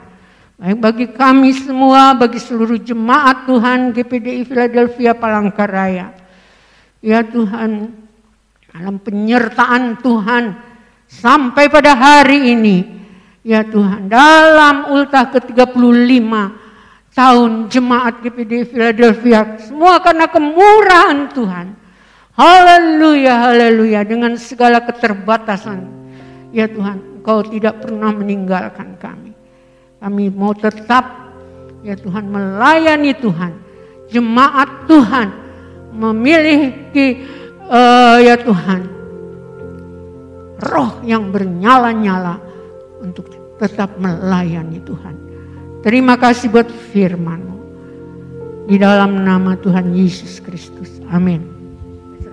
Baik 0.61 0.77
bagi 0.77 1.07
kami 1.09 1.57
semua, 1.57 2.13
bagi 2.13 2.37
seluruh 2.37 2.77
jemaat 2.77 3.49
Tuhan 3.49 3.97
GPDI 3.97 4.45
Philadelphia 4.45 5.17
Palangkaraya. 5.17 6.13
Ya 7.01 7.25
Tuhan, 7.25 7.97
dalam 8.69 9.01
penyertaan 9.01 10.05
Tuhan 10.05 10.61
sampai 11.09 11.73
pada 11.73 11.97
hari 11.97 12.53
ini. 12.53 12.77
Ya 13.41 13.65
Tuhan, 13.65 14.13
dalam 14.13 14.93
ultah 14.93 15.33
ke-35 15.33 16.29
tahun 17.13 17.51
jemaat 17.73 18.21
GPD 18.21 18.69
Philadelphia. 18.69 19.57
Semua 19.65 19.97
karena 20.05 20.29
kemurahan 20.29 21.33
Tuhan. 21.33 21.84
Haleluya, 22.35 23.47
haleluya. 23.47 24.03
Dengan 24.03 24.35
segala 24.35 24.83
keterbatasan. 24.83 25.87
Ya 26.51 26.67
Tuhan, 26.67 27.23
Engkau 27.23 27.47
tidak 27.47 27.83
pernah 27.87 28.11
meninggalkan 28.11 28.99
kami. 28.99 29.35
Kami 30.03 30.25
mau 30.35 30.51
tetap, 30.51 31.31
ya 31.87 31.95
Tuhan, 31.95 32.27
melayani 32.27 33.15
Tuhan. 33.15 33.53
Jemaat 34.11 34.87
Tuhan 34.91 35.29
memiliki, 35.95 37.23
uh, 37.71 38.19
ya 38.19 38.35
Tuhan, 38.39 38.83
roh 40.59 41.03
yang 41.07 41.31
bernyala-nyala 41.31 42.39
untuk 42.99 43.31
tetap 43.63 43.95
melayani 43.99 44.83
Tuhan. 44.83 45.15
Terima 45.87 46.19
kasih 46.19 46.51
buat 46.51 46.67
firman-Mu. 46.67 47.59
Di 48.67 48.75
dalam 48.79 49.23
nama 49.23 49.55
Tuhan 49.55 49.95
Yesus 49.95 50.43
Kristus. 50.43 50.99
Amin 51.13 51.54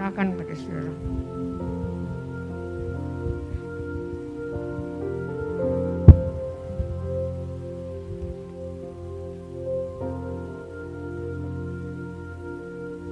serahkan 0.02 0.34
pada 0.34 0.54
saudara. 0.58 0.91